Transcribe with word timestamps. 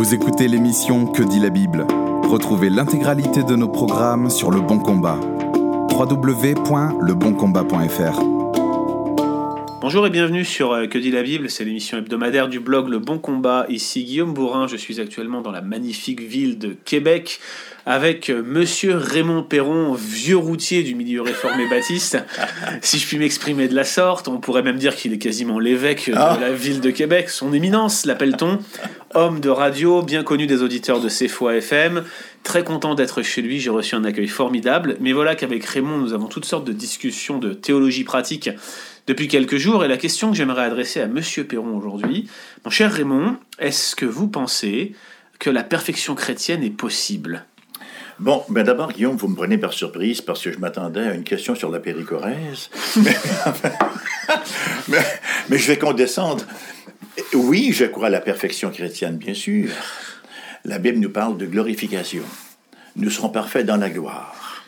Vous 0.00 0.14
écoutez 0.14 0.48
l'émission 0.48 1.04
Que 1.04 1.22
dit 1.22 1.40
la 1.40 1.50
Bible? 1.50 1.86
Retrouvez 2.22 2.70
l'intégralité 2.70 3.42
de 3.42 3.54
nos 3.54 3.68
programmes 3.68 4.30
sur 4.30 4.50
Le 4.50 4.62
Bon 4.62 4.78
Combat. 4.78 5.20
www.leboncombat.fr 5.90 8.20
Bonjour 9.82 10.06
et 10.06 10.10
bienvenue 10.10 10.46
sur 10.46 10.72
euh, 10.72 10.86
Que 10.86 10.96
dit 10.96 11.10
la 11.10 11.22
Bible, 11.22 11.50
c'est 11.50 11.66
l'émission 11.66 11.98
hebdomadaire 11.98 12.48
du 12.48 12.60
blog 12.60 12.88
Le 12.88 12.98
Bon 12.98 13.18
Combat. 13.18 13.66
Ici 13.68 14.04
Guillaume 14.04 14.32
Bourrin, 14.32 14.66
je 14.68 14.76
suis 14.76 15.02
actuellement 15.02 15.42
dans 15.42 15.50
la 15.50 15.60
magnifique 15.60 16.22
ville 16.22 16.56
de 16.58 16.74
Québec 16.86 17.38
avec 17.84 18.30
euh, 18.30 18.42
monsieur 18.42 18.96
Raymond 18.96 19.42
Perron, 19.42 19.92
vieux 19.92 20.38
routier 20.38 20.82
du 20.82 20.94
milieu 20.94 21.20
réformé 21.20 21.66
baptiste. 21.70 22.16
si 22.80 22.98
je 22.98 23.06
puis 23.06 23.18
m'exprimer 23.18 23.68
de 23.68 23.74
la 23.74 23.84
sorte, 23.84 24.28
on 24.28 24.38
pourrait 24.38 24.62
même 24.62 24.78
dire 24.78 24.96
qu'il 24.96 25.12
est 25.12 25.18
quasiment 25.18 25.58
l'évêque 25.58 26.08
de 26.10 26.14
Ah. 26.16 26.38
la 26.40 26.52
ville 26.52 26.80
de 26.80 26.90
Québec. 26.90 27.28
Son 27.28 27.52
éminence, 27.52 28.06
l'appelle-t-on? 28.06 28.60
Homme 29.12 29.40
de 29.40 29.48
radio, 29.48 30.02
bien 30.02 30.22
connu 30.22 30.46
des 30.46 30.62
auditeurs 30.62 31.00
de 31.00 31.08
CFOA 31.08 31.56
FM. 31.56 32.04
Très 32.44 32.62
content 32.62 32.94
d'être 32.94 33.22
chez 33.22 33.42
lui, 33.42 33.58
j'ai 33.58 33.70
reçu 33.70 33.96
un 33.96 34.04
accueil 34.04 34.28
formidable. 34.28 34.96
Mais 35.00 35.12
voilà 35.12 35.34
qu'avec 35.34 35.64
Raymond, 35.64 35.98
nous 35.98 36.12
avons 36.12 36.28
toutes 36.28 36.44
sortes 36.44 36.64
de 36.64 36.72
discussions 36.72 37.38
de 37.38 37.52
théologie 37.52 38.04
pratique 38.04 38.50
depuis 39.08 39.26
quelques 39.26 39.56
jours. 39.56 39.84
Et 39.84 39.88
la 39.88 39.96
question 39.96 40.30
que 40.30 40.36
j'aimerais 40.36 40.62
adresser 40.62 41.00
à 41.00 41.08
Monsieur 41.08 41.42
Perron 41.42 41.76
aujourd'hui, 41.76 42.28
mon 42.64 42.70
cher 42.70 42.92
Raymond, 42.92 43.36
est-ce 43.58 43.96
que 43.96 44.06
vous 44.06 44.28
pensez 44.28 44.94
que 45.40 45.50
la 45.50 45.64
perfection 45.64 46.14
chrétienne 46.14 46.62
est 46.62 46.70
possible? 46.70 47.46
Bon, 48.20 48.44
ben 48.48 48.62
d'abord, 48.62 48.92
Guillaume, 48.92 49.16
vous 49.16 49.26
me 49.26 49.34
prenez 49.34 49.58
par 49.58 49.72
surprise 49.72 50.20
parce 50.20 50.42
que 50.42 50.52
je 50.52 50.58
m'attendais 50.58 51.00
à 51.00 51.14
une 51.14 51.24
question 51.24 51.56
sur 51.56 51.70
la 51.70 51.80
péricorèse. 51.80 52.70
mais, 52.96 53.16
mais, 54.88 55.04
mais 55.48 55.58
je 55.58 55.66
vais 55.66 55.78
condescendre. 55.78 56.44
Oui, 57.34 57.72
je 57.72 57.84
crois 57.84 58.06
à 58.06 58.10
la 58.10 58.20
perfection 58.20 58.70
chrétienne, 58.70 59.16
bien 59.16 59.34
sûr. 59.34 59.68
La 60.64 60.78
Bible 60.78 60.98
nous 60.98 61.10
parle 61.10 61.36
de 61.36 61.46
glorification. 61.46 62.24
Nous 62.96 63.10
serons 63.10 63.28
parfaits 63.28 63.66
dans 63.66 63.76
la 63.76 63.90
gloire. 63.90 64.64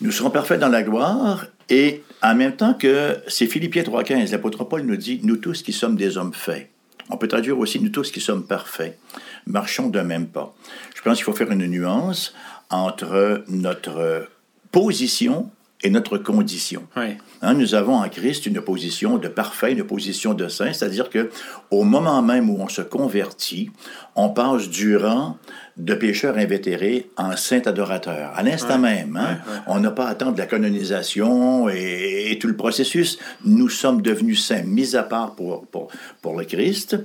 Nous 0.00 0.10
serons 0.10 0.30
parfaits 0.30 0.58
dans 0.58 0.68
la 0.68 0.82
gloire 0.82 1.46
et 1.68 2.02
en 2.22 2.34
même 2.34 2.56
temps 2.56 2.74
que 2.74 3.18
c'est 3.28 3.46
Philippiens 3.46 3.82
3.15, 3.82 4.32
l'apôtre 4.32 4.64
Paul 4.64 4.82
nous 4.82 4.96
dit, 4.96 5.20
nous 5.22 5.36
tous 5.36 5.62
qui 5.62 5.72
sommes 5.72 5.96
des 5.96 6.16
hommes 6.16 6.34
faits. 6.34 6.70
On 7.10 7.16
peut 7.16 7.28
traduire 7.28 7.58
aussi, 7.58 7.80
nous 7.80 7.90
tous 7.90 8.10
qui 8.10 8.20
sommes 8.20 8.46
parfaits, 8.46 8.98
marchons 9.46 9.88
d'un 9.88 10.04
même 10.04 10.26
pas. 10.26 10.54
Je 10.94 11.02
pense 11.02 11.16
qu'il 11.16 11.24
faut 11.24 11.32
faire 11.32 11.50
une 11.50 11.66
nuance 11.66 12.34
entre 12.70 13.44
notre 13.48 14.28
position 14.72 15.50
et 15.82 15.90
notre 15.90 16.18
condition. 16.18 16.86
Oui. 16.96 17.16
Hein, 17.42 17.54
nous 17.54 17.74
avons 17.74 17.94
en 17.94 18.08
Christ 18.08 18.46
une 18.46 18.60
position 18.60 19.18
de 19.18 19.28
parfait, 19.28 19.72
une 19.72 19.84
position 19.84 20.34
de 20.34 20.48
saint, 20.48 20.72
c'est-à-dire 20.72 21.08
que 21.08 21.30
au 21.70 21.84
moment 21.84 22.22
même 22.22 22.50
où 22.50 22.58
on 22.60 22.68
se 22.68 22.82
convertit, 22.82 23.70
on 24.14 24.30
passe 24.30 24.68
du 24.68 24.96
rang 24.96 25.38
de 25.80 25.94
pécheur 25.94 26.36
invétéré 26.36 27.10
en 27.16 27.36
saint 27.36 27.62
adorateur. 27.64 28.32
À 28.34 28.42
l'instant 28.42 28.78
même, 28.78 29.16
hein, 29.16 29.38
on 29.66 29.80
n'a 29.80 29.90
pas 29.90 30.06
à 30.06 30.10
attendre 30.10 30.38
la 30.38 30.46
canonisation 30.46 31.68
et, 31.68 32.28
et 32.30 32.38
tout 32.38 32.48
le 32.48 32.56
processus. 32.56 33.18
Nous 33.44 33.68
sommes 33.68 34.02
devenus 34.02 34.44
saints, 34.44 34.62
mis 34.62 34.94
à 34.94 35.02
part 35.02 35.34
pour, 35.34 35.66
pour, 35.66 35.88
pour 36.22 36.38
le 36.38 36.44
Christ, 36.44 36.96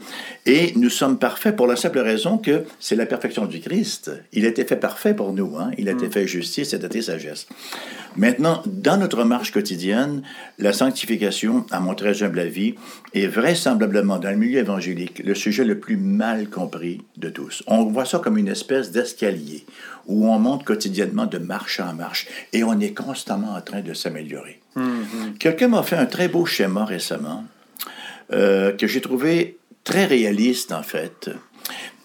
et 0.45 0.73
nous 0.75 0.89
sommes 0.89 1.17
parfaits 1.17 1.55
pour 1.55 1.67
la 1.67 1.75
simple 1.75 1.99
raison 1.99 2.37
que 2.37 2.65
c'est 2.79 2.95
la 2.95 3.05
perfection 3.05 3.45
du 3.45 3.59
Christ. 3.59 4.11
Il 4.33 4.45
a 4.45 4.49
été 4.49 4.65
fait 4.65 4.75
parfait 4.75 5.13
pour 5.13 5.33
nous. 5.33 5.57
Hein? 5.57 5.71
Il 5.77 5.89
a 5.89 5.91
été 5.91 6.09
fait 6.09 6.27
justice 6.27 6.73
et 6.73 6.77
été 6.77 7.01
sagesse. 7.01 7.47
Maintenant, 8.17 8.63
dans 8.65 8.97
notre 8.97 9.25
marche 9.25 9.51
quotidienne, 9.51 10.21
la 10.57 10.71
sanctification, 10.71 11.65
à 11.71 11.81
mon 11.81 11.95
très 11.95 12.23
humble 12.23 12.39
avis, 12.39 12.75
est 13.13 13.27
vraisemblablement 13.27 14.19
dans 14.19 14.29
le 14.29 14.37
milieu 14.37 14.59
évangélique 14.59 15.21
le 15.23 15.35
sujet 15.35 15.65
le 15.65 15.79
plus 15.79 15.97
mal 15.97 16.49
compris 16.49 17.01
de 17.17 17.29
tous. 17.29 17.61
On 17.67 17.83
voit 17.83 18.05
ça 18.05 18.19
comme 18.19 18.37
une 18.37 18.47
espèce 18.47 18.64
d'escalier 18.67 19.66
où 20.08 20.30
on 20.30 20.39
monte 20.39 20.63
quotidiennement 20.63 21.25
de 21.25 21.38
marche 21.38 21.80
en 21.80 21.94
marche 21.94 22.27
et 22.53 22.63
on 22.63 22.80
est 22.80 22.94
constamment 22.94 23.55
en 23.55 23.61
train 23.61 23.81
de 23.81 23.94
s'améliorer. 23.94 24.61
Quelqu'un 25.39 25.70
m'a 25.70 25.83
fait 25.83 25.95
un 25.95 26.05
très 26.05 26.27
beau 26.27 26.45
schéma 26.45 26.86
récemment 26.86 27.45
euh, 28.33 28.71
que 28.71 28.87
j'ai 28.87 29.02
trouvé 29.02 29.58
très 29.83 30.05
réaliste 30.05 30.71
en 30.71 30.83
fait. 30.83 31.30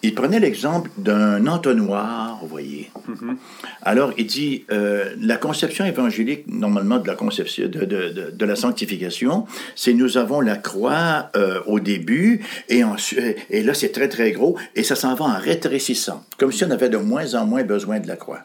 Il 0.02 0.14
prenait 0.14 0.40
l'exemple 0.40 0.90
d'un 0.96 1.46
entonnoir, 1.46 2.38
vous 2.40 2.48
voyez. 2.48 2.90
Alors, 3.82 4.12
il 4.16 4.26
dit, 4.26 4.64
euh, 4.72 5.14
la 5.20 5.36
conception 5.36 5.84
évangélique, 5.84 6.44
normalement, 6.46 6.98
de 6.98 7.06
la 7.06 7.14
conception, 7.14 7.64
de, 7.68 7.84
de, 7.84 8.08
de, 8.08 8.30
de 8.30 8.44
la 8.46 8.56
sanctification, 8.56 9.46
c'est 9.76 9.92
nous 9.92 10.16
avons 10.16 10.40
la 10.40 10.56
croix 10.56 11.30
euh, 11.36 11.60
au 11.66 11.80
début, 11.80 12.40
et, 12.68 12.82
ensuite, 12.82 13.36
et 13.50 13.62
là, 13.62 13.74
c'est 13.74 13.92
très, 13.92 14.08
très 14.08 14.32
gros, 14.32 14.56
et 14.74 14.84
ça 14.84 14.96
s'en 14.96 15.14
va 15.14 15.26
en 15.26 15.38
rétrécissant, 15.38 16.24
comme 16.38 16.50
si 16.52 16.64
on 16.64 16.70
avait 16.70 16.88
de 16.88 16.96
moins 16.96 17.34
en 17.34 17.44
moins 17.44 17.62
besoin 17.64 18.00
de 18.00 18.08
la 18.08 18.16
croix. 18.16 18.40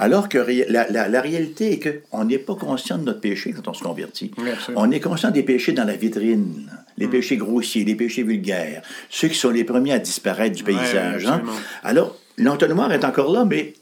Alors 0.00 0.28
que 0.28 0.38
la, 0.68 0.90
la, 0.90 1.08
la 1.08 1.20
réalité 1.20 1.72
est 1.72 2.02
qu'on 2.10 2.24
n'est 2.24 2.38
pas 2.38 2.56
conscient 2.56 2.98
de 2.98 3.04
notre 3.04 3.20
péché 3.20 3.52
quand 3.52 3.68
on 3.68 3.72
se 3.72 3.84
convertit. 3.84 4.32
Oui, 4.36 4.50
on 4.74 4.90
est 4.90 4.98
conscient 4.98 5.30
des 5.30 5.44
péchés 5.44 5.70
dans 5.70 5.84
la 5.84 5.94
vitrine, 5.94 6.68
les 6.98 7.08
péchés 7.08 7.36
grossiers, 7.38 7.84
les 7.84 7.94
péchés 7.94 8.22
vulgaires, 8.24 8.82
ceux 9.08 9.28
qui 9.28 9.34
sont 9.38 9.50
les 9.50 9.64
premiers 9.64 9.92
à 9.92 9.98
disparaître 9.98 10.54
du 10.56 10.64
paysage. 10.64 11.24
hein. 11.26 11.42
Alors, 11.82 12.16
l'entonnoir 12.36 12.92
est 12.92 13.04
encore 13.04 13.32
là, 13.32 13.44
mais 13.46 13.72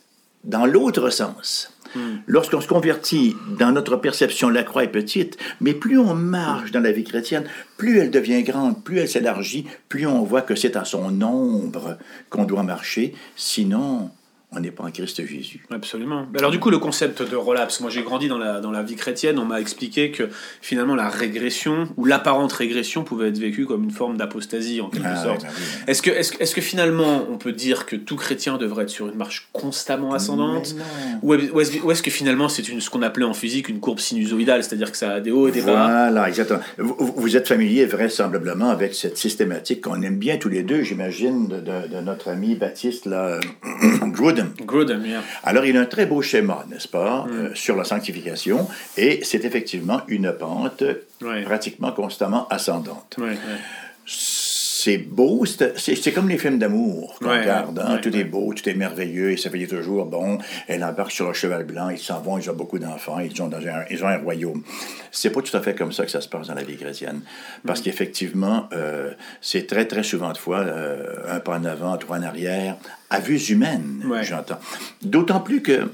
dans 0.44 0.66
l'autre 0.66 1.10
sens. 1.10 1.72
Lorsqu'on 2.26 2.60
se 2.60 2.68
convertit 2.68 3.34
dans 3.58 3.72
notre 3.72 3.96
perception, 3.96 4.50
la 4.50 4.64
croix 4.64 4.84
est 4.84 4.88
petite, 4.88 5.38
mais 5.62 5.72
plus 5.72 5.98
on 5.98 6.14
marche 6.14 6.70
dans 6.70 6.80
la 6.80 6.92
vie 6.92 7.04
chrétienne, 7.04 7.44
plus 7.78 7.98
elle 7.98 8.10
devient 8.10 8.42
grande, 8.42 8.84
plus 8.84 8.98
elle 8.98 9.08
s'élargit, 9.08 9.64
plus 9.88 10.06
on 10.06 10.22
voit 10.22 10.42
que 10.42 10.54
c'est 10.54 10.76
à 10.76 10.84
son 10.84 11.22
ombre 11.22 11.96
qu'on 12.28 12.44
doit 12.44 12.64
marcher, 12.64 13.14
sinon 13.34 14.10
on 14.52 14.60
n'est 14.60 14.70
pas 14.70 14.84
en 14.84 14.90
Christ 14.90 15.26
Jésus. 15.26 15.66
Absolument. 15.70 16.26
Alors 16.38 16.50
du 16.50 16.58
coup, 16.60 16.70
le 16.70 16.78
concept 16.78 17.20
de 17.22 17.36
relapse, 17.36 17.80
moi 17.80 17.90
j'ai 17.90 18.02
grandi 18.02 18.28
dans 18.28 18.38
la, 18.38 18.60
dans 18.60 18.70
la 18.70 18.82
vie 18.82 18.94
chrétienne, 18.94 19.38
on 19.38 19.44
m'a 19.44 19.60
expliqué 19.60 20.10
que 20.12 20.28
finalement 20.62 20.94
la 20.94 21.08
régression, 21.08 21.88
ou 21.96 22.04
l'apparente 22.04 22.52
régression, 22.52 23.02
pouvait 23.04 23.28
être 23.28 23.38
vécue 23.38 23.66
comme 23.66 23.84
une 23.84 23.90
forme 23.90 24.16
d'apostasie 24.16 24.80
en 24.80 24.88
quelque 24.88 25.04
Ah, 25.08 25.16
sorte. 25.22 25.42
ouais, 25.42 25.48
bah 25.48 25.54
oui. 25.56 25.62
Est-ce 25.88 26.00
que, 26.02 26.10
est-ce, 26.10 26.32
que- 26.32 26.42
est-ce 26.42 26.54
que 26.54 26.60
finalement 26.60 27.26
on 27.30 27.38
peut 27.38 27.52
dire 27.52 27.86
que 27.86 27.96
tout 27.96 28.16
chrétien 28.16 28.56
devrait 28.56 28.84
être 28.84 28.90
sur 28.90 29.08
une 29.08 29.16
marche 29.16 29.48
constamment 29.52 30.14
ascendante 30.14 30.74
ou 31.22 31.34
est- 31.34 31.50
est-ce, 31.90 32.02
que 32.02 32.10
finalement 32.10 32.48
c'est 32.48 32.62
ce 32.64 32.88
qu'on 32.90 33.02
appelait 33.02 33.24
en 33.26 33.34
physique 33.34 33.68
une 33.68 33.80
courbe 33.80 33.98
sinusoïdale, 33.98 34.62
c'est-à-dire 34.62 34.90
que 34.92 34.96
ça 34.96 35.12
a 35.14 35.20
des 35.20 35.32
hauts 35.32 35.48
et 35.48 35.52
des 35.52 35.60
bas 35.62 35.72
Voilà, 36.06 36.28
exactement. 36.28 36.60
Vous, 36.78 37.36
êtes 37.36 37.48
familier 37.48 37.84
vraisemblablement 37.84 38.70
avec 38.70 38.94
cette 38.94 39.18
systématique 39.18 39.82
qu'on 39.82 40.00
aime 40.02 40.16
bien 40.18 40.36
tous 40.38 40.48
les 40.48 40.62
deux, 40.62 40.82
j'imagine, 40.82 41.48
de, 41.48 41.56
de- 41.60 41.88
de 41.96 42.00
notre 42.00 42.28
ami 42.28 42.54
Baptiste 42.54 43.06
là, 43.06 43.38
Grudem. 44.36 44.52
Grudem, 44.66 45.06
yeah. 45.06 45.22
Alors, 45.44 45.64
il 45.64 45.76
a 45.76 45.80
un 45.80 45.86
très 45.86 46.06
beau 46.06 46.22
schéma, 46.22 46.64
n'est-ce 46.70 46.88
pas, 46.88 47.24
Mm. 47.26 47.30
euh, 47.32 47.54
sur 47.54 47.76
la 47.76 47.84
sanctification, 47.84 48.68
et 48.96 49.20
c'est 49.22 49.44
effectivement 49.44 50.00
une 50.08 50.32
pente 50.32 50.82
Ouais. 51.22 51.42
pratiquement 51.44 51.92
constamment 51.92 52.46
ascendante. 52.48 53.16
Ouais, 53.18 53.30
ouais. 53.30 53.36
C'est 54.86 54.98
beau, 54.98 55.44
c'est 55.44 56.12
comme 56.12 56.28
les 56.28 56.38
films 56.38 56.60
d'amour 56.60 57.16
qu'on 57.18 57.30
Ouais, 57.30 57.40
regarde. 57.40 57.76
hein. 57.80 57.94
ouais, 57.96 58.00
tout 58.00 58.12
ouais. 58.12 58.20
est 58.20 58.24
beau, 58.24 58.54
tout 58.54 58.68
est 58.68 58.74
merveilleux, 58.74 59.32
et 59.32 59.36
ça 59.36 59.50
fait 59.50 59.66
toujours 59.66 60.06
bon. 60.06 60.38
Elle 60.68 60.84
embarque 60.84 61.10
sur 61.10 61.26
le 61.26 61.32
cheval 61.34 61.64
blanc, 61.64 61.88
ils 61.88 61.98
s'en 61.98 62.20
vont, 62.20 62.38
ils 62.38 62.48
ont 62.48 62.54
beaucoup 62.54 62.78
d'enfants, 62.78 63.18
ils, 63.18 63.42
ont 63.42 63.48
dans 63.48 63.58
un, 63.58 63.82
ils 63.90 64.04
ont 64.04 64.06
un 64.06 64.18
royaume. 64.18 64.62
C'est 65.10 65.30
pas 65.30 65.42
tout 65.42 65.56
à 65.56 65.60
fait 65.60 65.74
comme 65.74 65.90
ça 65.90 66.04
que 66.04 66.10
ça 66.12 66.20
se 66.20 66.28
passe 66.28 66.46
dans 66.46 66.54
la 66.54 66.62
vie 66.62 66.76
chrétienne. 66.76 67.22
Parce 67.66 67.80
qu'effectivement, 67.80 68.68
euh, 68.72 69.10
c'est 69.40 69.66
très, 69.66 69.86
très 69.88 70.04
souvent 70.04 70.32
de 70.32 70.38
fois 70.38 70.60
euh, 70.60 71.34
un 71.34 71.40
pas 71.40 71.58
en 71.58 71.64
avant, 71.64 71.96
trois 71.96 72.18
en 72.18 72.22
arrière, 72.22 72.76
à 73.10 73.18
vues 73.18 73.42
humaines, 73.48 74.04
j'entends. 74.22 74.60
D'autant 75.02 75.40
plus 75.40 75.62
que 75.62 75.90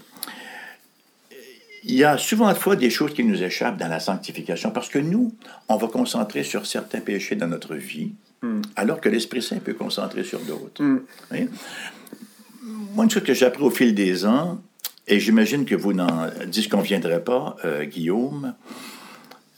il 1.85 1.95
y 1.95 2.05
a 2.05 2.19
souvent 2.19 2.53
de 2.53 2.59
fois 2.59 2.77
des 2.77 2.91
choses 2.91 3.15
qui 3.15 3.25
nous 3.25 3.43
échappent 3.43 3.79
dans 3.79 3.89
la 3.89 4.01
sanctification 4.01 4.71
parce 4.71 4.91
que 4.91 4.99
nous, 4.99 5.33
on 5.71 5.77
va 5.79 5.89
concentrer 5.89 6.43
sur 6.45 6.67
certains 6.67 7.01
péchés 7.01 7.37
dans 7.37 7.49
notre 7.49 7.75
vie, 7.75 8.13
alors 8.77 9.01
que 9.01 9.09
l'Esprit 9.09 9.43
Saint 9.43 9.59
peut 9.59 9.75
concentrer 9.75 10.25
sur 10.25 10.41
d'autres. 10.41 10.83
Oui. 11.31 11.49
Moi, 12.95 13.05
une 13.05 13.11
chose 13.11 13.23
que 13.23 13.35
j'ai 13.35 13.47
appris 13.47 13.63
au 13.63 13.71
fil 13.71 13.95
des 13.95 14.27
ans, 14.27 14.61
et 15.09 15.19
j'imagine 15.21 15.65
que 15.65 15.75
vous 15.75 15.93
n'en 15.93 16.29
disconviendrez 16.47 17.23
pas, 17.23 17.57
euh, 17.65 17.85
Guillaume, 17.85 18.55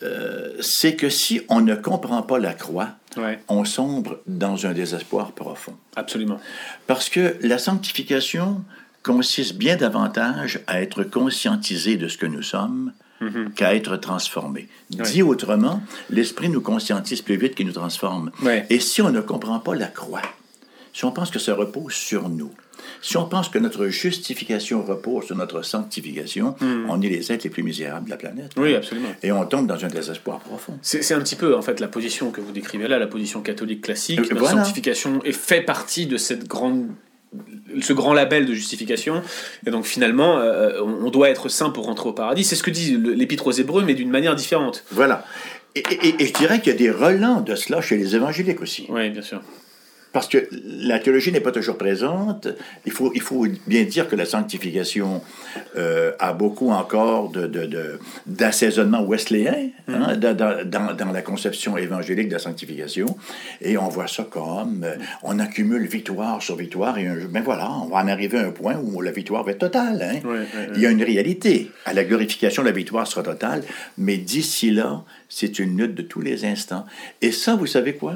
euh, 0.03 0.53
c'est 0.61 0.97
que 0.97 1.08
si 1.08 1.41
on 1.49 1.61
ne 1.61 1.75
comprend 1.75 2.23
pas 2.23 2.38
la 2.38 2.53
croix, 2.55 2.91
Ouais. 3.17 3.38
on 3.49 3.64
sombre 3.64 4.20
dans 4.26 4.67
un 4.67 4.73
désespoir 4.73 5.32
profond. 5.32 5.75
Absolument. 5.97 6.41
Parce 6.87 7.08
que 7.08 7.37
la 7.43 7.58
sanctification 7.58 8.64
consiste 9.03 9.55
bien 9.56 9.76
davantage 9.76 10.61
à 10.67 10.81
être 10.81 11.05
conscientisé 11.05 11.97
de 11.97 12.08
ce 12.08 12.17
que 12.19 12.26
nous 12.26 12.43
sommes 12.43 12.93
qu'à 13.56 13.75
être 13.75 13.96
transformé. 13.96 14.69
Dit 14.90 15.22
autrement, 15.22 15.82
l'Esprit 16.11 16.49
nous 16.49 16.61
conscientise 16.61 17.22
plus 17.22 17.37
vite 17.37 17.55
qu'il 17.55 17.66
nous 17.66 17.72
transforme. 17.72 18.31
Et 18.70 18.78
si 18.81 19.02
on 19.02 19.11
ne 19.11 19.20
comprend 19.20 19.61
pas 19.61 19.75
la 19.75 19.87
croix, 19.87 20.22
si 20.93 21.05
on 21.05 21.11
pense 21.12 21.31
que 21.31 21.38
ça 21.38 21.55
repose 21.55 21.93
sur 21.93 22.28
nous, 22.28 22.52
si 23.00 23.16
on 23.16 23.25
pense 23.26 23.49
que 23.49 23.58
notre 23.58 23.87
justification 23.88 24.82
repose 24.82 25.25
sur 25.26 25.37
notre 25.37 25.62
sanctification, 25.62 26.55
on 26.88 27.00
est 27.00 27.08
les 27.08 27.32
êtres 27.32 27.44
les 27.44 27.50
plus 27.50 27.62
misérables 27.62 28.06
de 28.06 28.11
la 28.11 28.16
planète. 28.16 28.52
Oui, 28.56 28.75
absolument. 28.75 29.08
Et 29.22 29.32
on 29.32 29.44
tombe 29.46 29.67
dans 29.67 29.82
un 29.84 29.88
désespoir 29.88 30.38
profond. 30.40 30.78
C'est 30.82 31.02
c'est 31.02 31.14
un 31.14 31.20
petit 31.20 31.37
peu, 31.37 31.56
en 31.56 31.62
fait, 31.62 31.81
la 31.81 31.88
position 31.88 32.31
que 32.31 32.40
vous 32.40 32.52
décrivez 32.52 32.88
là, 32.88 32.99
la 32.99 33.06
position 33.06 33.40
catholique 33.40 33.82
classique. 33.82 34.20
Euh, 34.20 34.26
La 34.34 34.38
voilà. 34.40 34.56
sanctification 34.64 35.20
est 35.25 35.32
fait 35.32 35.62
partie 35.62 36.06
de 36.06 36.17
cette 36.17 36.46
grande 36.46 36.88
ce 37.81 37.92
grand 37.92 38.12
label 38.14 38.46
de 38.46 38.54
justification 38.54 39.22
et 39.66 39.70
donc 39.70 39.84
finalement 39.84 40.38
euh, 40.38 40.81
on 40.82 41.10
doit 41.10 41.28
être 41.31 41.48
saint 41.48 41.70
pour 41.70 41.86
rentrer 41.86 42.08
au 42.08 42.12
paradis 42.12 42.44
c'est 42.44 42.56
ce 42.56 42.62
que 42.62 42.70
dit 42.70 42.96
l'épître 42.96 43.46
aux 43.46 43.52
hébreux 43.52 43.82
mais 43.84 43.94
d'une 43.94 44.10
manière 44.10 44.34
différente 44.36 44.84
Voilà. 44.90 45.25
Et, 45.75 45.81
et- 45.90 46.22
et 46.22 46.26
je 46.26 46.32
dirais 46.34 46.60
qu'il 46.60 46.72
y 46.72 46.75
a 46.75 46.78
des 46.78 46.90
relents 46.90 47.40
de 47.40 47.54
cela 47.56 47.81
chez 47.81 47.96
les 47.96 48.14
évangéliques 48.14 48.60
aussi. 48.60 48.86
oui 48.90 49.10
bien 49.10 49.22
sûr 49.22 49.40
Parce 50.14 50.28
que 50.28 50.38
la 50.78 50.99
théologie 51.00 51.32
n'est 51.32 51.40
pas 51.40 51.50
toujours 51.52 51.76
présente. 51.76 52.49
Il 52.87 52.93
faut, 52.93 53.11
il 53.14 53.20
faut 53.20 53.46
bien 53.66 53.82
dire 53.82 54.08
que 54.08 54.16
la 54.16 54.25
sanctification 54.25 55.20
euh, 55.76 56.12
a 56.19 56.32
beaucoup 56.32 56.70
encore 56.70 57.31
de, 57.31 57.46
de- 57.46 57.66
de- 57.66 57.99
d'assaisonnement 58.26 59.02
wesleyen 59.02 59.70
hein, 59.88 60.16
dans, 60.16 60.34
dans- 60.37 60.64
dans- 60.64 60.94
dans 60.94 61.12
la 61.12 61.20
conception 61.22 61.76
évangélique 61.76 62.28
de 62.28 62.34
la 62.34 62.38
sanctification. 62.38 63.06
Et 63.61 63.76
on 63.76 63.88
voit 63.88 64.06
ça 64.06 64.25
comme 64.31 64.84
euh, 64.84 64.94
on 65.22 65.38
accumule 65.38 65.87
victoire 65.87 66.40
sur 66.43 66.56
victoire. 66.56 66.96
Et 66.99 67.06
un, 67.08 67.17
ben 67.28 67.43
voilà, 67.43 67.70
on 67.82 67.87
va 67.87 67.96
en 67.99 68.08
arriver 68.08 68.38
à 68.38 68.46
un 68.46 68.50
point 68.50 68.76
où 68.82 69.00
la 69.02 69.10
victoire 69.10 69.43
va 69.44 69.50
être 69.52 69.58
totale. 69.58 70.00
hein. 70.02 70.20
Il 70.76 70.81
y 70.81 70.87
a 70.87 70.90
une 70.90 71.02
réalité. 71.02 71.70
À 71.87 71.93
la 71.93 72.05
glorification, 72.05 72.62
la 72.62 72.70
victoire 72.72 73.06
sera 73.06 73.22
totale. 73.22 73.62
Mais 73.99 74.17
d'ici 74.17 74.70
là, 74.70 75.02
c'est 75.28 75.58
une 75.58 75.76
lutte 75.76 75.94
de 75.96 76.02
tous 76.02 76.20
les 76.20 76.44
instants. 76.44 76.87
Et 77.20 77.32
ça, 77.32 77.56
vous 77.56 77.67
savez 77.67 77.94
quoi? 77.94 78.14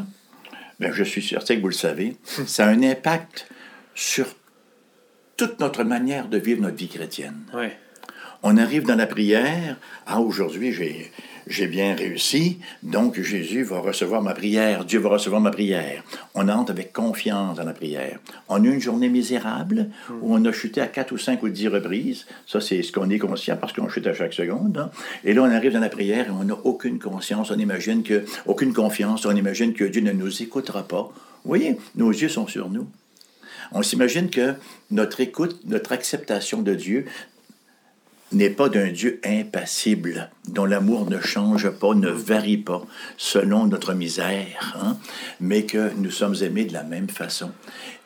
Ben, 0.81 0.93
je 0.93 1.03
suis 1.05 1.23
certain 1.23 1.57
que 1.57 1.61
vous 1.61 1.69
le 1.69 1.75
savez, 1.75 2.17
ça 2.47 2.67
a 2.67 2.69
un 2.69 2.83
impact 2.83 3.49
sur 3.95 4.27
toute 5.37 5.61
notre 5.61 5.85
manière 5.85 6.29
de 6.29 6.39
vivre 6.39 6.63
notre 6.63 6.77
vie 6.77 6.89
chrétienne. 6.89 7.43
On 8.43 8.57
arrive 8.57 8.85
dans 8.85 8.95
la 8.95 9.07
prière, 9.07 9.77
ah 10.07 10.21
aujourd'hui 10.21 10.73
j'ai 11.49 11.67
bien 11.67 11.95
réussi, 11.95 12.59
donc 12.83 13.21
Jésus 13.21 13.65
va 13.65 13.81
recevoir 13.81 14.23
ma 14.23 14.33
prière, 14.33 14.85
Dieu 14.85 15.01
va 15.01 15.09
recevoir 15.09 15.41
ma 15.41 15.51
prière. 15.51 16.05
On 16.35 16.49
entre 16.49 16.71
avec 16.71 16.93
confiance 16.93 17.57
dans 17.57 17.65
la 17.65 17.73
prière. 17.73 18.21
On 18.49 18.63
a 18.63 18.67
une 18.69 18.81
journée 18.81 19.09
misérable 19.09 19.89
où 20.23 20.35
on 20.35 20.45
a 20.45 20.53
chuté 20.53 20.81
à 20.81 20.87
quatre 20.87 21.13
ou 21.13 21.19
cinq 21.19 21.43
ou 21.43 21.49
dix 21.49 21.67
reprises. 21.67 22.27
Ça, 22.47 22.61
c'est 22.61 22.83
ce 22.83 22.93
qu'on 22.93 23.11
est 23.11 23.19
conscient 23.19 23.57
parce 23.57 23.73
qu'on 23.73 23.89
chute 23.89 24.07
à 24.07 24.15
chaque 24.15 24.35
seconde. 24.35 24.79
hein. 24.79 24.91
Et 25.25 25.33
là, 25.35 25.43
on 25.43 25.51
arrive 25.51 25.73
dans 25.73 25.81
la 25.81 25.89
prière 25.89 26.29
et 26.29 26.31
on 26.31 26.45
n'a 26.45 26.59
aucune 26.65 26.99
conscience. 26.99 27.51
On 27.51 27.59
imagine 27.59 28.03
que, 28.03 28.25
aucune 28.47 28.73
confiance. 28.73 29.27
On 29.27 29.35
imagine 29.35 29.73
que 29.73 29.85
Dieu 29.85 30.03
ne 30.03 30.13
nous 30.13 30.43
écoutera 30.43 30.87
pas. 30.87 31.11
Vous 31.45 31.49
voyez, 31.49 31.79
nos 31.97 32.11
yeux 32.11 32.29
sont 32.29 32.47
sur 32.47 32.71
nous. 32.71 32.87
On 33.73 33.83
s'imagine 33.83 34.31
que 34.31 34.55
notre 34.91 35.21
écoute, 35.21 35.61
notre 35.67 35.93
acceptation 35.93 36.63
de 36.63 36.75
Dieu 36.75 37.07
n'est 38.33 38.51
pas 38.51 38.69
d'un 38.69 38.89
Dieu 38.93 39.21
impassible, 39.25 40.31
dont 40.49 40.65
l'amour 40.67 41.09
ne 41.09 41.19
change 41.21 41.71
pas, 41.71 41.95
ne 41.95 42.11
varie 42.11 42.59
pas 42.59 42.83
selon 43.17 43.67
notre 43.67 43.95
misère, 43.95 44.77
hein, 44.83 44.97
mais 45.41 45.65
que 45.65 45.91
nous 45.97 46.11
sommes 46.11 46.35
aimés 46.43 46.65
de 46.67 46.73
la 46.75 46.83
même 46.83 47.09
façon. 47.09 47.51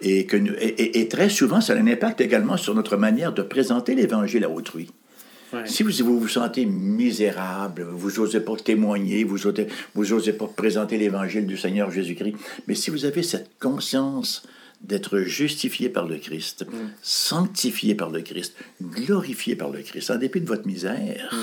Et, 0.00 0.26
que 0.26 0.36
nous- 0.36 0.54
et, 0.54 0.69
et- 0.69 1.00
et 1.00 1.08
très 1.08 1.28
souvent, 1.28 1.60
ça 1.60 1.72
a 1.72 1.76
un 1.76 1.86
impact 1.86 2.20
également 2.20 2.56
sur 2.56 2.74
notre 2.74 2.96
manière 2.96 3.32
de 3.32 3.42
présenter 3.42 3.94
l'Évangile 3.94 4.44
à 4.44 4.50
autrui. 4.50 4.90
Ouais. 5.52 5.66
Si 5.66 5.82
vous, 5.82 5.90
vous 6.04 6.19
vous 6.19 6.28
sentez 6.28 6.64
misérable, 6.66 7.86
vous 7.92 8.10
n'osez 8.12 8.40
pas 8.40 8.56
témoigner, 8.56 9.22
vous 9.24 9.36
n'osez 9.38 9.66
vous 9.94 10.12
osez 10.14 10.32
pas 10.32 10.46
présenter 10.46 10.96
l'évangile 10.96 11.46
du 11.46 11.58
Seigneur 11.58 11.90
Jésus-Christ, 11.90 12.36
mais 12.66 12.74
si 12.74 12.90
vous 12.90 13.04
avez 13.04 13.22
cette 13.22 13.50
conscience 13.60 14.44
d'être 14.82 15.19
justifié 15.20 15.88
par 15.88 16.06
le 16.06 16.17
Christ, 16.19 16.67
sanctifié 17.02 17.94
par 17.94 18.11
le 18.11 18.20
Christ, 18.23 18.55
glorifié 18.82 19.55
par 19.56 19.70
le 19.70 19.81
Christ, 19.82 20.11
en 20.11 20.17
dépit 20.17 20.40
de 20.40 20.46
votre 20.46 20.67
misère, 20.67 21.34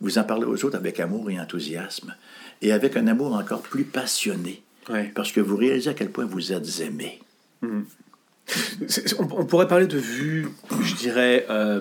vous 0.00 0.18
en 0.18 0.24
parlez 0.24 0.44
aux 0.46 0.64
autres 0.64 0.76
avec 0.76 1.00
amour 1.00 1.30
et 1.30 1.40
enthousiasme, 1.40 2.14
et 2.62 2.72
avec 2.72 2.96
un 2.96 3.06
amour 3.06 3.34
encore 3.34 3.62
plus 3.62 3.84
passionné, 3.84 4.62
Ouais. 4.90 5.10
parce 5.14 5.32
que 5.32 5.40
vous 5.40 5.56
réalisez 5.56 5.88
à 5.90 5.94
quel 5.94 6.10
point 6.10 6.26
vous 6.26 6.52
êtes 6.52 6.80
aimé. 6.80 7.18
On, 7.62 7.82
on 9.18 9.44
pourrait 9.46 9.66
parler 9.68 9.86
de 9.86 9.96
vue 9.98 10.48
je 10.82 10.94
dirais 10.94 11.46
euh, 11.48 11.80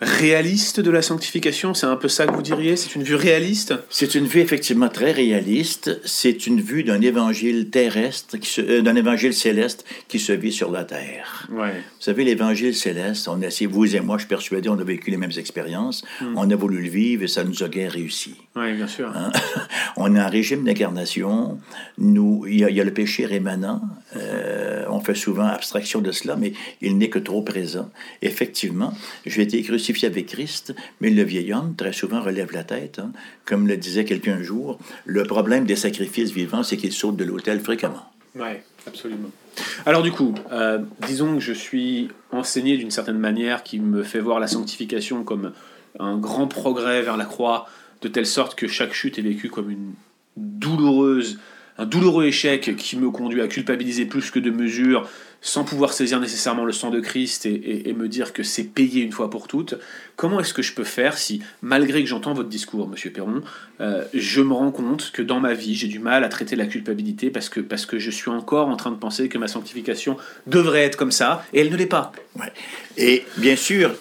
réaliste 0.00 0.80
de 0.80 0.90
la 0.90 1.02
sanctification 1.02 1.74
c'est 1.74 1.86
un 1.86 1.96
peu 1.96 2.08
ça 2.08 2.26
que 2.26 2.32
vous 2.34 2.42
diriez 2.42 2.76
c'est 2.76 2.94
une 2.94 3.02
vue 3.02 3.14
réaliste? 3.14 3.74
C'est 3.90 4.14
une 4.14 4.26
vue 4.26 4.40
effectivement 4.40 4.88
très 4.88 5.12
réaliste. 5.12 6.00
C'est 6.04 6.46
une 6.46 6.60
vue 6.60 6.84
d'un 6.84 7.00
évangile 7.00 7.70
terrestre, 7.70 8.36
euh, 8.58 8.82
d'un 8.82 8.96
évangile 8.96 9.34
céleste 9.34 9.84
qui 10.08 10.18
se 10.18 10.32
vit 10.32 10.52
sur 10.52 10.70
la 10.70 10.84
terre. 10.84 11.48
ouais 11.50 11.72
Vous 11.72 12.00
savez, 12.02 12.24
l'évangile 12.24 12.74
céleste, 12.74 13.28
on 13.28 13.42
a 13.42 13.48
vous 13.68 13.96
et 13.96 14.00
moi, 14.00 14.16
je 14.16 14.22
suis 14.22 14.28
persuadé, 14.28 14.68
on 14.68 14.78
a 14.78 14.84
vécu 14.84 15.10
les 15.10 15.16
mêmes 15.16 15.36
expériences. 15.36 16.04
On 16.36 16.50
a 16.50 16.56
voulu 16.56 16.82
le 16.82 16.88
vivre 16.88 17.24
et 17.24 17.28
ça 17.28 17.44
nous 17.44 17.62
a 17.62 17.68
guère 17.68 17.92
réussi. 17.92 18.36
ouais 18.56 18.74
bien 18.74 18.86
sûr 18.86 19.10
Hein? 19.14 19.32
on 19.96 20.14
est 20.14 20.20
en 20.20 20.28
régime 20.30 20.64
d'incarnation. 20.64 21.58
Nous, 21.98 22.46
il 22.48 22.60
y, 22.60 22.64
a, 22.64 22.70
il 22.70 22.76
y 22.76 22.80
a 22.80 22.84
le 22.84 22.92
péché 22.94 23.26
rémanent. 23.26 23.80
Euh, 24.16 24.84
on 24.88 25.00
fait 25.00 25.14
souvent 25.14 25.46
abstraction 25.46 26.00
de 26.00 26.12
cela, 26.12 26.36
mais 26.36 26.52
il 26.80 26.96
n'est 26.96 27.10
que 27.10 27.18
trop 27.18 27.42
présent. 27.42 27.90
Effectivement, 28.22 28.94
j'ai 29.26 29.42
été 29.42 29.60
crucifié 29.62 29.89
avec 30.04 30.26
Christ, 30.26 30.74
mais 31.00 31.10
le 31.10 31.22
vieil 31.22 31.52
homme, 31.52 31.74
très 31.76 31.92
souvent, 31.92 32.20
relève 32.20 32.52
la 32.52 32.64
tête. 32.64 32.98
hein. 32.98 33.12
Comme 33.44 33.66
le 33.68 33.76
disait 33.76 34.04
quelqu'un 34.04 34.36
un 34.36 34.42
jour, 34.42 34.78
le 35.04 35.24
problème 35.24 35.64
des 35.64 35.76
sacrifices 35.76 36.30
vivants, 36.30 36.62
c'est 36.62 36.76
qu'ils 36.76 36.92
sautent 36.92 37.16
de 37.16 37.24
l'autel 37.24 37.60
fréquemment. 37.60 38.10
Ouais, 38.34 38.62
absolument. 38.86 39.30
Alors 39.86 40.02
du 40.02 40.12
coup, 40.12 40.34
euh, 40.52 40.78
disons 41.06 41.34
que 41.34 41.40
je 41.40 41.52
suis 41.52 42.08
enseigné 42.30 42.76
d'une 42.76 42.90
certaine 42.90 43.18
manière 43.18 43.62
qui 43.62 43.80
me 43.80 44.02
fait 44.02 44.20
voir 44.20 44.38
la 44.38 44.46
sanctification 44.46 45.24
comme 45.24 45.52
un 45.98 46.16
grand 46.16 46.46
progrès 46.46 47.02
vers 47.02 47.16
la 47.16 47.24
croix, 47.24 47.68
de 48.02 48.08
telle 48.08 48.26
sorte 48.26 48.54
que 48.54 48.68
chaque 48.68 48.94
chute 48.94 49.18
est 49.18 49.22
vécue 49.22 49.50
comme 49.50 49.70
une 49.70 49.92
douloureuse, 50.36 51.38
un 51.76 51.86
douloureux 51.86 52.26
échec 52.26 52.76
qui 52.76 52.96
me 52.96 53.10
conduit 53.10 53.42
à 53.42 53.48
culpabiliser 53.48 54.06
plus 54.06 54.30
que 54.30 54.38
de 54.38 54.50
mesure, 54.50 55.08
sans 55.42 55.64
pouvoir 55.64 55.92
saisir 55.94 56.20
nécessairement 56.20 56.64
le 56.66 56.72
sang 56.72 56.90
de 56.90 57.00
Christ 57.00 57.46
et, 57.46 57.50
et- 57.54 57.88
et 57.88 57.92
me 57.94 58.08
dire 58.08 58.32
que 58.34 58.42
c'est 58.42 58.64
payé 58.64 59.02
une 59.02 59.12
fois 59.12 59.30
pour 59.30 59.48
toutes. 59.48 59.74
Comment 60.16 60.38
est-ce 60.40 60.52
que 60.52 60.60
je 60.60 60.74
peux 60.74 60.84
faire 60.84 61.16
si, 61.16 61.40
malgré 61.62 62.02
que 62.02 62.08
j'entends 62.08 62.34
votre 62.34 62.50
discours, 62.50 62.86
Monsieur 62.88 63.10
Perron, 63.10 63.40
euh, 63.80 64.04
je 64.12 64.42
me 64.42 64.52
rends 64.52 64.70
compte 64.70 65.10
que 65.12 65.22
dans 65.22 65.40
ma 65.40 65.54
vie, 65.54 65.74
j'ai 65.74 65.88
du 65.88 65.98
mal 65.98 66.24
à 66.24 66.28
traiter 66.28 66.56
la 66.56 66.66
culpabilité 66.66 67.30
parce 67.30 67.48
que, 67.48 67.60
parce 67.60 67.86
que 67.86 67.98
je 67.98 68.10
suis 68.10 68.30
encore 68.30 68.68
en 68.68 68.76
train 68.76 68.90
de 68.90 68.96
penser 68.98 69.28
que 69.30 69.38
ma 69.38 69.48
sanctification 69.48 70.18
devrait 70.46 70.82
être 70.84 70.96
comme 70.96 71.12
ça, 71.12 71.44
et 71.54 71.60
elle 71.60 71.70
ne 71.70 71.76
l'est 71.76 71.86
pas. 71.86 72.12
Ouais. 72.38 72.52
Et 72.98 73.24
bien 73.38 73.56
sûr, 73.56 73.94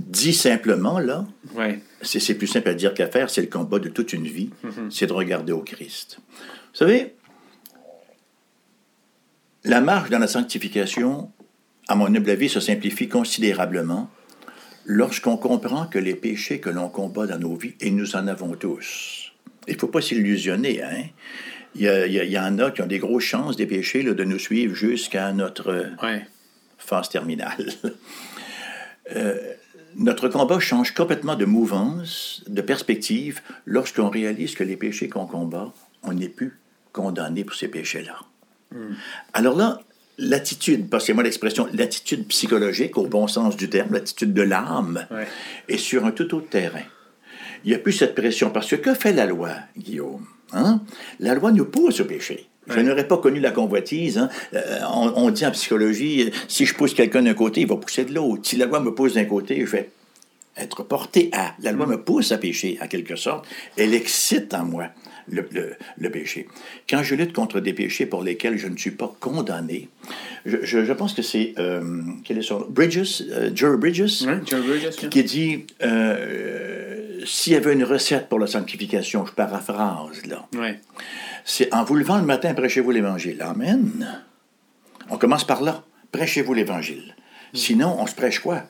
dit 0.00 0.34
simplement, 0.34 0.98
là, 0.98 1.26
Ouais, 1.54 1.80
c'est 2.00 2.18
c'est 2.18 2.34
plus 2.34 2.46
simple 2.48 2.68
à 2.70 2.74
dire 2.74 2.92
qu'à 2.94 3.06
faire, 3.06 3.28
c'est 3.30 3.42
le 3.42 3.46
combat 3.46 3.78
de 3.78 3.88
toute 3.90 4.12
une 4.14 4.26
vie, 4.26 4.50
c'est 4.90 5.06
de 5.06 5.12
regarder 5.12 5.52
au 5.52 5.60
Christ. 5.60 6.16
Vous 6.72 6.78
savez, 6.78 7.14
la 9.64 9.80
marche 9.80 10.10
dans 10.10 10.18
la 10.18 10.26
sanctification, 10.26 11.30
à 11.88 11.94
mon 11.94 12.06
humble 12.06 12.30
avis, 12.30 12.48
se 12.48 12.60
simplifie 12.60 13.08
considérablement 13.08 14.10
lorsqu'on 14.84 15.36
comprend 15.36 15.86
que 15.86 15.98
les 15.98 16.14
péchés 16.14 16.58
que 16.60 16.70
l'on 16.70 16.88
combat 16.88 17.26
dans 17.26 17.38
nos 17.38 17.54
vies, 17.56 17.74
et 17.80 17.90
nous 17.90 18.16
en 18.16 18.26
avons 18.26 18.54
tous, 18.56 19.32
il 19.68 19.74
ne 19.74 19.78
faut 19.78 19.88
pas 19.88 20.00
s'illusionner, 20.00 20.82
hein? 20.82 21.04
Il 21.74 21.82
y, 21.82 21.88
a- 21.88 22.06
il 22.06 22.30
y 22.30 22.38
en 22.38 22.58
a 22.58 22.70
qui 22.70 22.82
ont 22.82 22.86
des 22.86 22.98
grosses 22.98 23.24
chances, 23.24 23.56
des 23.56 23.66
péchés, 23.66 24.02
là, 24.02 24.12
de 24.12 24.24
nous 24.24 24.38
suivre 24.38 24.74
jusqu'à 24.74 25.32
notre 25.32 25.86
ouais, 26.02 26.26
phase 26.78 27.08
terminale. 27.08 27.66
Euh, 29.16 29.36
notre 29.96 30.28
combat 30.28 30.60
change 30.60 30.94
complètement 30.94 31.34
de 31.34 31.44
mouvance, 31.44 32.42
de 32.46 32.62
perspective, 32.62 33.40
lorsqu'on 33.66 34.08
réalise 34.08 34.54
que 34.54 34.62
les 34.62 34.76
péchés 34.76 35.08
qu'on 35.08 35.26
combat, 35.26 35.72
on 36.04 36.12
n'est 36.12 36.28
plus 36.28 36.56
condamné 36.92 37.42
pour 37.44 37.56
ces 37.56 37.66
péchés-là. 37.68 38.16
Alors 39.32 39.56
là, 39.56 39.80
l'attitude, 40.18 40.88
passez-moi 40.88 41.22
l'expression, 41.22 41.68
l'attitude 41.72 42.26
psychologique 42.28 42.96
au 42.98 43.06
bon 43.06 43.26
sens 43.26 43.56
du 43.56 43.68
terme, 43.68 43.92
l'attitude 43.94 44.32
de 44.34 44.42
l'âme, 44.42 45.06
Ouais. 45.10 45.26
est 45.68 45.78
sur 45.78 46.04
un 46.04 46.10
tout 46.12 46.34
autre 46.34 46.48
terrain. 46.48 46.82
Il 47.64 47.68
n'y 47.70 47.74
a 47.74 47.78
plus 47.78 47.92
cette 47.92 48.14
pression, 48.14 48.50
parce 48.50 48.68
que 48.68 48.76
que 48.76 48.94
fait 48.94 49.12
la 49.12 49.26
loi, 49.26 49.50
Guillaume? 49.78 50.24
Hein? 50.52 50.80
La 51.20 51.34
loi 51.34 51.52
nous 51.52 51.64
pousse 51.64 52.00
au 52.00 52.04
péché. 52.04 52.46
Je 52.68 52.74
Ouais. 52.74 52.82
n'aurais 52.82 53.08
pas 53.08 53.16
connu 53.18 53.40
la 53.40 53.50
convoitise. 53.50 54.18
hein. 54.18 54.28
Euh, 54.54 54.80
on, 54.92 55.12
on 55.16 55.30
dit 55.30 55.44
en 55.46 55.50
psychologie, 55.50 56.24
euh, 56.28 56.30
si 56.48 56.66
je 56.66 56.74
pousse 56.74 56.94
quelqu'un 56.94 57.22
d'un 57.22 57.34
côté, 57.34 57.62
il 57.62 57.66
va 57.66 57.76
pousser 57.76 58.04
de 58.04 58.14
l'autre. 58.14 58.42
Si 58.44 58.56
la 58.56 58.66
loi 58.66 58.78
me 58.80 58.94
pousse 58.94 59.14
d'un 59.14 59.24
côté, 59.24 59.64
je 59.66 59.70
vais 59.70 59.90
être 60.56 60.82
porté 60.84 61.30
à. 61.32 61.54
La 61.60 61.72
loi 61.72 61.86
me 61.86 61.96
pousse 62.02 62.30
à 62.30 62.38
pécher, 62.38 62.78
en 62.82 62.86
quelque 62.86 63.16
sorte. 63.16 63.46
Elle 63.76 63.94
excite 63.94 64.54
en 64.54 64.64
moi 64.64 64.88
le, 65.28 65.46
le- 65.52 65.74
le 65.98 66.10
péché. 66.10 66.48
Quand 66.88 67.02
je 67.02 67.14
lutte 67.14 67.32
contre 67.32 67.60
des 67.60 67.72
péchés 67.72 68.06
pour 68.06 68.22
lesquels 68.22 68.58
je 68.58 68.66
ne 68.68 68.76
suis 68.76 68.90
pas 68.92 69.14
condamné, 69.20 69.88
je, 70.46 70.58
je- 70.62 70.84
je 70.84 70.92
pense 70.92 71.14
que 71.14 71.22
c'est. 71.22 71.54
euh, 71.58 72.02
quel 72.24 72.38
est 72.38 72.42
son? 72.42 72.66
Bridges, 72.68 73.22
euh, 73.30 73.50
Jerry 73.54 73.76
Bridges, 73.76 74.24
Jerry 74.46 74.66
Bridges, 74.66 74.96
qui, 74.96 75.08
qui 75.08 75.24
dit 75.24 75.66
euh, 75.82 77.20
s'il 77.24 77.52
y 77.52 77.56
avait 77.56 77.72
une 77.72 77.84
recette 77.84 78.28
pour 78.28 78.38
la 78.38 78.46
sanctification, 78.46 79.24
je 79.26 79.32
paraphrase 79.32 80.26
là. 80.26 80.46
C'est 81.44 81.72
en 81.74 81.84
vous 81.84 81.96
levant 81.96 82.18
le 82.18 82.24
matin, 82.24 82.54
prêchez-vous 82.54 82.90
l'Évangile. 82.90 83.40
Amen. 83.42 84.20
On 85.10 85.18
commence 85.18 85.44
par 85.44 85.62
là. 85.62 85.82
Prêchez-vous 86.12 86.54
l'Évangile. 86.54 87.14
Sinon, 87.54 87.96
on 87.98 88.06
se 88.06 88.14
prêche 88.14 88.38
quoi? 88.38 88.62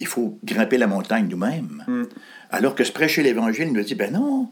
Il 0.00 0.06
faut 0.06 0.36
grimper 0.44 0.78
la 0.78 0.86
montagne 0.88 1.28
nous-mêmes. 1.28 1.84
Alors 2.50 2.74
que 2.74 2.82
se 2.84 2.90
prêcher 2.92 3.22
l'Évangile 3.22 3.72
nous 3.72 3.82
dit, 3.82 3.94
ben 3.94 4.12
non, 4.12 4.48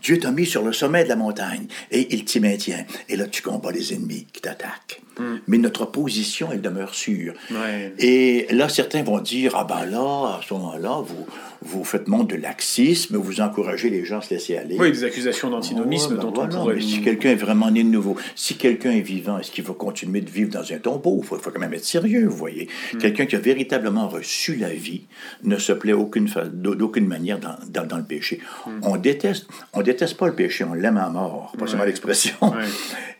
Dieu 0.00 0.18
t'a 0.18 0.30
mis 0.30 0.46
sur 0.46 0.62
le 0.62 0.72
sommet 0.72 1.04
de 1.04 1.08
la 1.08 1.16
montagne 1.16 1.66
et 1.90 2.14
il 2.14 2.24
t'y 2.24 2.40
maintient. 2.40 2.84
Et 3.08 3.16
là, 3.16 3.26
tu 3.26 3.42
combats 3.42 3.72
les 3.72 3.92
ennemis 3.94 4.26
qui 4.32 4.40
t'attaquent. 4.40 5.00
Mais 5.46 5.58
notre 5.58 5.84
position, 5.86 6.48
elle 6.52 6.60
demeure 6.60 6.94
sûre. 6.94 7.34
Ouais. 7.50 7.92
Et 7.98 8.46
là, 8.50 8.68
certains 8.68 9.02
vont 9.02 9.18
dire, 9.20 9.52
ah 9.56 9.64
ben 9.64 9.84
là, 9.86 10.38
à 10.38 10.40
ce 10.46 10.52
moment-là, 10.54 11.02
vous, 11.04 11.26
vous 11.62 11.84
faites 11.84 12.08
montre 12.08 12.28
de 12.28 12.36
laxisme, 12.40 13.16
vous 13.16 13.40
encouragez 13.40 13.90
les 13.90 14.04
gens 14.04 14.18
à 14.18 14.22
se 14.22 14.30
laisser 14.34 14.56
aller. 14.56 14.76
Oui, 14.78 14.90
des 14.90 15.04
accusations 15.04 15.50
d'antinomisme 15.50 16.12
Ouais, 16.12 16.16
ben 16.16 16.22
dont 16.22 16.32
voilà, 16.32 16.56
on 16.56 16.62
pourrait... 16.62 16.74
mais 16.76 16.80
si 16.80 17.02
quelqu'un 17.02 17.30
est 17.30 17.34
vraiment 17.36 17.70
né 17.70 17.84
de 17.84 17.88
nouveau, 17.88 18.16
si 18.34 18.56
quelqu'un 18.56 18.92
est 18.92 19.00
vivant, 19.00 19.38
est-ce 19.38 19.50
qu'il 19.50 19.64
va 19.64 19.74
continuer 19.74 20.20
de 20.20 20.30
vivre 20.30 20.50
dans 20.50 20.72
un 20.72 20.78
tombeau? 20.78 21.20
Il 21.22 21.26
faut, 21.26 21.36
faut 21.36 21.50
quand 21.50 21.60
même 21.60 21.74
être 21.74 21.84
sérieux, 21.84 22.26
vous 22.26 22.36
voyez. 22.36 22.68
Hmm. 22.94 22.98
Quelqu'un 22.98 23.26
qui 23.26 23.36
a 23.36 23.38
véritablement 23.38 24.08
reçu 24.08 24.56
la 24.56 24.70
vie 24.70 25.06
ne 25.44 25.56
se 25.58 25.72
plaît 25.72 25.92
aucune 25.92 26.28
d'aucune 26.52 27.06
manière 27.06 27.38
dans, 27.38 27.56
dans- 27.68 27.86
dans 27.86 27.98
le 27.98 28.04
péché. 28.04 28.40
Hmm. 28.66 28.80
On 28.82 28.96
déteste, 28.96 29.46
on 29.72 29.82
déteste 29.82 30.16
pas 30.16 30.26
le 30.26 30.34
péché, 30.34 30.64
on 30.64 30.74
l'aime 30.74 30.96
à 30.96 31.08
mort, 31.10 31.52
pas 31.58 31.66
seulement 31.66 31.84
l'expression. 31.84 32.34
Ouais. 32.42 32.64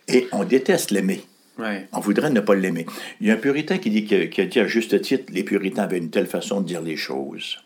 Et 0.08 0.26
on 0.32 0.44
déteste 0.44 0.90
l'aimer. 0.90 1.22
Ouais. 1.58 1.86
On 1.92 2.00
voudrait 2.00 2.30
ne 2.30 2.40
pas 2.40 2.54
l'aimer. 2.54 2.86
Il 3.20 3.26
y 3.26 3.30
a 3.30 3.34
un 3.34 3.38
puritain 3.38 3.78
qui, 3.78 3.90
dit, 3.90 4.04
qui, 4.04 4.40
a 4.40 4.46
dit 4.46 4.60
à 4.60 4.66
juste 4.66 5.00
titre, 5.02 5.24
les 5.32 5.44
puritains 5.44 5.82
avaient 5.82 5.98
une 5.98 6.10
telle 6.10 6.26
façon 6.26 6.60
de 6.60 6.66
dire 6.66 6.80
les 6.82 6.96
choses. 6.96 7.58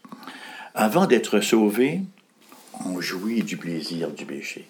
Avant 0.75 1.07
d'être 1.07 1.41
sauvé, 1.41 2.01
on 2.85 3.01
jouit 3.01 3.43
du 3.43 3.57
plaisir 3.57 4.11
du 4.11 4.25
péché. 4.27 4.69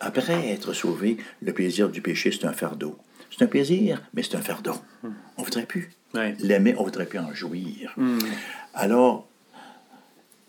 Après 0.00 0.48
être 0.50 0.72
sauvé, 0.72 1.16
le 1.42 1.52
plaisir 1.52 1.88
du 1.88 2.00
péché, 2.00 2.30
c'est 2.32 2.46
un 2.46 2.52
fardeau. 2.52 2.96
C'est 3.30 3.44
un 3.44 3.48
plaisir, 3.48 4.02
mais 4.14 4.22
c'est 4.22 4.36
un 4.36 4.40
fardeau. 4.40 4.74
On 5.36 5.42
voudrait 5.42 5.66
plus 5.66 5.90
Ouais. 6.14 6.34
l'aimer, 6.40 6.74
on 6.78 6.84
voudrait 6.84 7.04
plus 7.04 7.18
en 7.18 7.34
jouir. 7.34 7.94
Alors, 8.72 9.28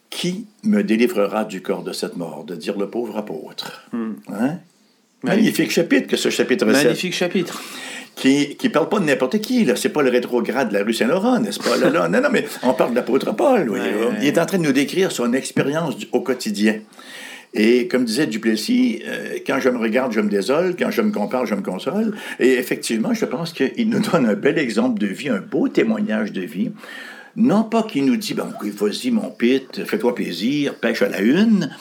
qui 0.09 0.47
me 0.63 0.83
délivrera 0.83 1.43
du 1.43 1.61
corps 1.61 1.83
de 1.83 1.91
cette 1.91 2.15
mort? 2.15 2.45
De 2.45 2.55
dire 2.55 2.77
le 2.77 2.89
pauvre 2.89 3.17
apôtre. 3.17 3.89
Hein? 3.93 4.59
Magnifique 5.23 5.71
chapitre 5.71 6.07
que 6.07 6.17
ce 6.17 6.29
chapitre 6.29 6.65
7 6.65 6.83
Magnifique 6.83 7.13
chapitre. 7.13 7.61
qui 8.15 8.55
qui 8.55 8.69
parle 8.69 8.89
pas 8.89 8.99
de 8.99 9.05
n'importe 9.05 9.39
qui 9.39 9.65
là 9.65 9.75
c'est 9.75 9.89
pas 9.89 10.01
le 10.01 10.09
rétrograde 10.09 10.69
de 10.69 10.73
la 10.73 10.83
rue 10.83 10.93
Saint-Laurent 10.93 11.39
n'est-ce 11.39 11.59
pas? 11.59 11.75
Là, 11.77 11.89
là? 11.89 12.07
non 12.07 12.21
non 12.21 12.29
mais 12.31 12.45
on 12.63 12.73
parle 12.73 12.91
de 12.91 12.95
l'apôtre 12.95 13.35
Paul 13.35 13.69
oui. 13.69 13.79
Ouais, 13.79 13.91
là. 13.91 13.97
ouais. 13.97 14.13
il 14.21 14.27
est 14.27 14.37
en 14.37 14.45
train 14.45 14.57
de 14.57 14.63
nous 14.63 14.71
décrire 14.71 15.11
son 15.11 15.33
expérience 15.33 15.95
au 16.11 16.21
quotidien 16.21 16.79
et 17.53 17.87
comme 17.87 18.05
disait 18.05 18.27
Duplessis, 18.27 19.01
euh, 19.07 19.39
quand 19.45 19.59
je 19.59 19.69
me 19.69 19.77
regarde, 19.77 20.11
je 20.11 20.21
me 20.21 20.29
désole, 20.29 20.75
quand 20.77 20.91
je 20.91 21.01
me 21.01 21.11
compare, 21.11 21.45
je 21.45 21.55
me 21.55 21.61
console. 21.61 22.15
Et 22.39 22.53
effectivement, 22.53 23.13
je 23.13 23.25
pense 23.25 23.53
qu'il 23.53 23.89
nous 23.89 23.99
donne 23.99 24.27
un 24.27 24.35
bel 24.35 24.59
exemple 24.59 24.99
de 24.99 25.07
vie, 25.07 25.29
un 25.29 25.39
beau 25.39 25.67
témoignage 25.67 26.31
de 26.31 26.41
vie. 26.41 26.71
Non 27.35 27.63
pas 27.63 27.83
qu'il 27.83 28.05
nous 28.05 28.17
dit, 28.17 28.33
ben, 28.33 28.51
oui, 28.61 28.69
vas-y, 28.69 29.11
mon 29.11 29.29
pit, 29.29 29.83
fais-toi 29.85 30.13
plaisir, 30.13 30.75
pêche 30.75 31.01
à 31.01 31.09
la 31.09 31.21
une, 31.21 31.71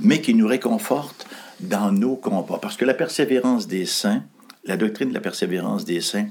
mais 0.00 0.20
qu'il 0.20 0.36
nous 0.36 0.46
réconforte 0.46 1.26
dans 1.60 1.92
nos 1.92 2.16
combats. 2.16 2.58
Parce 2.60 2.76
que 2.76 2.84
la 2.84 2.94
persévérance 2.94 3.66
des 3.66 3.86
saints, 3.86 4.22
la 4.64 4.76
doctrine 4.76 5.10
de 5.10 5.14
la 5.14 5.20
persévérance 5.20 5.84
des 5.84 6.00
saints, 6.00 6.26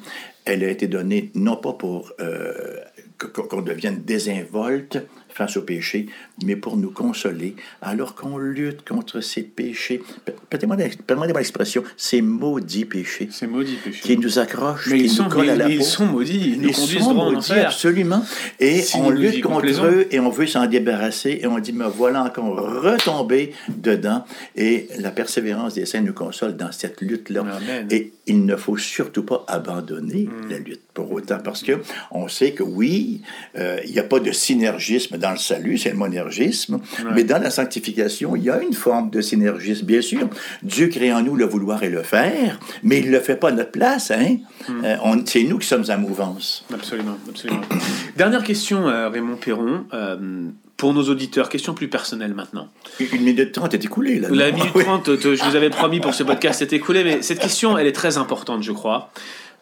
elle 0.46 0.64
a 0.64 0.70
été 0.70 0.88
donnée 0.88 1.32
non 1.36 1.58
pas 1.58 1.74
pour 1.74 2.12
euh, 2.20 2.78
qu'on 3.18 3.62
devienne 3.62 4.04
désinvolte 4.04 5.00
face 5.36 5.58
au 5.58 5.62
péché, 5.62 6.08
mais 6.46 6.56
pour 6.56 6.78
nous 6.78 6.92
consoler 6.92 7.56
alors 7.82 8.16
qu'on 8.16 8.38
lutte 8.38 8.88
contre 8.88 9.20
ces 9.22 9.44
péchés. 9.44 10.02
Pe- 10.24 10.32
Permettez-moi 10.50 11.28
l'expression, 11.40 11.84
ces 11.98 12.22
maudits 12.22 12.86
péchés 12.86 13.28
C'est 13.32 13.46
maudit 13.48 13.76
péché. 13.84 14.00
qui 14.02 14.18
nous 14.18 14.40
accrochent, 14.40 14.88
Mais 14.90 14.98
qui 15.00 15.04
ils 15.06 15.10
sont, 15.10 15.24
nous 15.26 15.30
collent 15.30 15.50
à 15.50 15.54
mais 15.56 15.64
la 15.64 15.70
ils 15.70 15.78
peau. 15.80 15.84
sont 15.84 16.06
maudits, 16.06 16.52
ils 16.54 16.62
nous 16.62 16.70
Ils 16.70 16.76
conduisent 16.76 17.00
sont 17.04 17.14
droit 17.14 17.32
maudits, 17.34 17.52
absolument. 17.52 18.24
Et 18.60 18.82
Si 18.82 18.96
on 18.96 19.10
lutte 19.10 19.42
contre 19.44 19.86
eux 19.86 20.08
et 20.10 20.20
on 20.22 20.30
veut 20.30 20.48
s'en 20.48 20.66
débarrasser 20.68 21.40
et 21.42 21.48
on 21.48 21.60
dit, 21.60 21.74
me 21.74 21.86
voilà 21.86 22.24
encore 22.24 22.56
retombé 22.82 23.52
dedans. 23.70 24.24
Et 24.56 24.88
la 25.00 25.12
persévérance 25.12 25.74
des 25.74 25.86
saints 25.86 26.02
nous 26.02 26.14
console 26.14 26.56
dans 26.56 26.72
cette 26.72 27.02
lutte-là. 27.02 27.44
Et 27.92 28.14
il 28.26 28.46
ne 28.46 28.56
faut 28.56 28.78
surtout 28.78 29.24
pas 29.24 29.44
abandonner 29.48 30.24
Hmm. 30.26 30.50
la 30.50 30.60
lutte 30.60 30.82
pour 30.94 31.12
autant, 31.12 31.40
parce 31.44 31.62
que 31.62 31.74
on 32.12 32.28
sait 32.30 32.52
que 32.54 32.64
oui, 32.64 33.22
euh, 33.58 33.78
il 33.86 33.92
n'y 33.92 34.00
a 34.00 34.04
pas 34.04 34.20
de 34.20 34.32
synergisme 34.32 35.18
dans 35.18 35.25
le 35.32 35.38
salut, 35.38 35.78
c'est 35.78 35.90
le 35.92 35.96
monergisme, 35.98 36.80
mais 37.14 37.24
dans 37.24 37.38
la 37.42 37.50
sanctification, 37.50 38.36
il 38.36 38.44
y 38.44 38.50
a 38.50 38.62
une 38.62 38.74
forme 38.74 39.10
de 39.10 39.22
synergisme, 39.22 39.86
bien 39.86 40.02
sûr. 40.02 40.30
Dieu 40.64 40.88
crée 40.88 41.12
en 41.14 41.22
nous 41.22 41.36
le 41.36 41.46
vouloir 41.46 41.84
et 41.84 41.90
le 41.90 42.04
faire, 42.04 42.60
mais 42.84 43.00
il 43.00 43.08
ne 43.08 43.12
le 43.12 43.20
fait 43.20 43.36
pas 43.36 43.50
à 43.50 43.52
notre 43.52 43.72
place, 43.72 44.12
hein. 44.12 44.38
Hmm. 44.68 44.84
Euh, 44.86 44.96
on- 45.04 45.24
c'est 45.26 45.44
nous 45.44 45.58
qui 45.58 45.68
sommes 45.68 45.86
en 45.90 45.98
mouvance. 45.98 46.66
Absolument, 46.74 47.18
absolument. 47.30 47.62
Dernière 48.18 48.44
question, 48.44 48.88
euh, 48.88 49.10
Raymond 49.10 49.38
Perron. 49.38 49.86
euh, 49.94 50.48
pour 50.78 50.94
nos 50.94 51.04
auditeurs, 51.04 51.48
question 51.48 51.74
plus 51.74 51.88
personnelle 51.88 52.34
maintenant. 52.34 52.68
Une 53.00 53.22
minute 53.22 53.54
trente 53.54 53.74
est 53.74 53.86
écoulée, 53.86 54.20
là. 54.20 54.28
La 54.30 54.52
minute 54.52 54.72
Oui. 54.76 54.84
30, 54.84 55.06
te- 55.18 55.34
je 55.34 55.42
vous 55.46 55.56
avais 55.56 55.70
promis 55.70 56.02
pour 56.02 56.14
ce 56.14 56.22
podcast, 56.22 56.60
c'est 56.60 56.74
écoulé, 56.74 57.06
mais 57.06 57.22
cette 57.22 57.40
question, 57.40 57.78
elle 57.78 57.88
est 57.88 57.94
très 57.94 58.18
importante, 58.18 58.62
je 58.62 58.74
crois. 58.74 59.10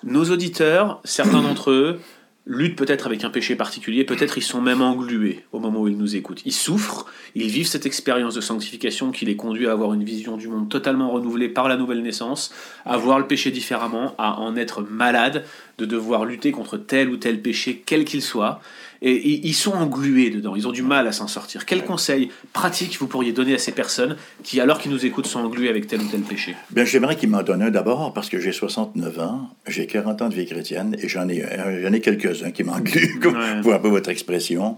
Nos 0.04 0.32
auditeurs, 0.32 1.02
certains 1.04 1.44
d'entre 1.44 1.70
eux, 1.70 2.00
luttent 2.46 2.78
peut-être 2.78 3.08
avec 3.08 3.24
un 3.24 3.30
péché 3.30 3.56
particulier, 3.56 4.04
peut-être 4.04 4.38
ils 4.38 4.44
sont 4.44 4.62
même 4.62 4.82
englués 4.82 5.46
au 5.54 5.60
moment 5.60 5.82
où 5.82 5.88
ils 5.88 5.98
nous 5.98 6.16
écoutent. 6.16 6.42
Ils 6.46 6.54
souffrent, 6.54 7.06
ils 7.36 7.48
vivent 7.48 7.68
cette 7.68 7.86
expérience 7.86 8.36
de 8.36 8.42
sanctification 8.42 9.12
qui 9.12 9.26
les 9.26 9.38
conduit 9.38 9.68
à 9.68 9.72
avoir 9.72 9.94
une 9.94 10.04
vision 10.04 10.36
du 10.36 10.50
monde 10.50 10.70
totalement 10.70 11.10
renouvelée 11.10 11.48
par 11.48 11.70
la 11.70 11.78
nouvelle 11.78 12.02
naissance, 12.02 12.54
à 12.86 12.98
voir 12.98 13.18
le 13.18 13.28
péché 13.28 13.50
différemment, 13.50 14.14
à 14.18 14.40
en 14.40 14.58
être 14.58 14.82
malade, 14.82 15.46
de 15.78 15.86
devoir 15.86 16.26
lutter 16.26 16.52
contre 16.52 16.78
tel 16.78 17.10
ou 17.10 17.18
tel 17.18 17.42
péché, 17.42 17.82
quel 17.86 18.06
qu'il 18.06 18.22
soit. 18.22 18.62
Et 19.02 19.12
et 19.12 19.42
ils 19.48 19.54
sont 19.54 19.74
englués 19.74 20.30
dedans, 20.30 20.56
ils 20.56 20.66
ont 20.68 20.72
du 20.72 20.82
mal 20.84 21.08
à 21.08 21.12
s'en 21.12 21.28
sortir. 21.28 21.66
Quels 21.66 21.84
conseils 21.84 22.30
pratiques 22.54 22.98
vous 23.00 23.08
pourriez 23.08 23.34
donner 23.34 23.54
à 23.56 23.58
ces 23.58 23.74
personnes 23.74 24.16
qui, 24.44 24.62
alors 24.62 24.80
qu'ils 24.80 24.92
nous 24.92 25.06
écoutent, 25.06 25.26
sont 25.28 25.42
englués 25.42 25.68
avec 25.68 25.88
tel 25.88 26.00
ou 26.02 26.08
tel 26.08 26.22
péché? 26.22 26.56
Bien, 26.70 26.86
j'aimerais 26.86 27.18
qu'il 27.18 27.30
m'en 27.30 27.44
donne 27.44 27.62
un 27.64 27.70
d'abord 27.70 28.14
parce 28.14 28.30
que 28.30 28.40
j'ai 28.40 28.54
69 28.54 29.20
ans, 29.20 29.50
j'ai 29.68 29.88
40 29.88 30.22
ans 30.22 30.30
de 30.30 30.36
vie 30.36 30.46
chrétienne 30.46 30.96
et 31.02 31.10
j'en 31.10 31.28
ai, 31.28 31.44
euh, 31.44 31.82
j'en 31.86 31.92
ai 31.92 32.00
quelques-uns 32.00 32.52
qui 32.52 32.64
m'engluent, 32.64 33.20
comme 33.22 33.36
Ouais. 33.36 33.62
pour 33.62 33.74
un 33.74 33.80
peu 33.80 33.90
votre 33.90 34.10
expression. 34.10 34.78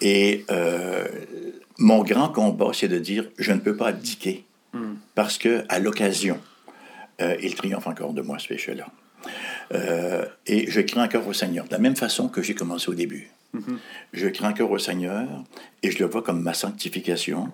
Et 0.00 0.46
euh, 0.50 1.04
mon 1.78 2.02
grand 2.04 2.28
combat, 2.30 2.70
c'est 2.72 2.88
de 2.88 2.98
dire 2.98 3.26
je 3.38 3.52
ne 3.52 3.58
peux 3.58 3.76
pas 3.76 3.88
abdiquer 3.88 4.44
parce 5.14 5.36
que 5.36 5.64
à 5.68 5.78
l'occasion, 5.78 6.38
euh, 7.20 7.36
il 7.42 7.54
triomphe 7.54 7.86
encore 7.86 8.14
de 8.14 8.22
moi, 8.22 8.38
ce 8.38 8.48
péché-là. 8.48 8.86
Euh, 9.72 10.24
et 10.46 10.70
je 10.70 10.80
crains 10.80 11.04
encore 11.04 11.26
au 11.26 11.32
Seigneur, 11.32 11.66
de 11.66 11.72
la 11.72 11.78
même 11.78 11.96
façon 11.96 12.28
que 12.28 12.42
j'ai 12.42 12.54
commencé 12.54 12.88
au 12.88 12.94
début. 12.94 13.30
Je 14.14 14.28
crains 14.28 14.50
encore 14.50 14.70
au 14.70 14.78
Seigneur 14.78 15.28
et 15.82 15.90
je 15.90 15.98
le 15.98 16.06
vois 16.06 16.22
comme 16.22 16.42
ma 16.42 16.54
sanctification. 16.54 17.50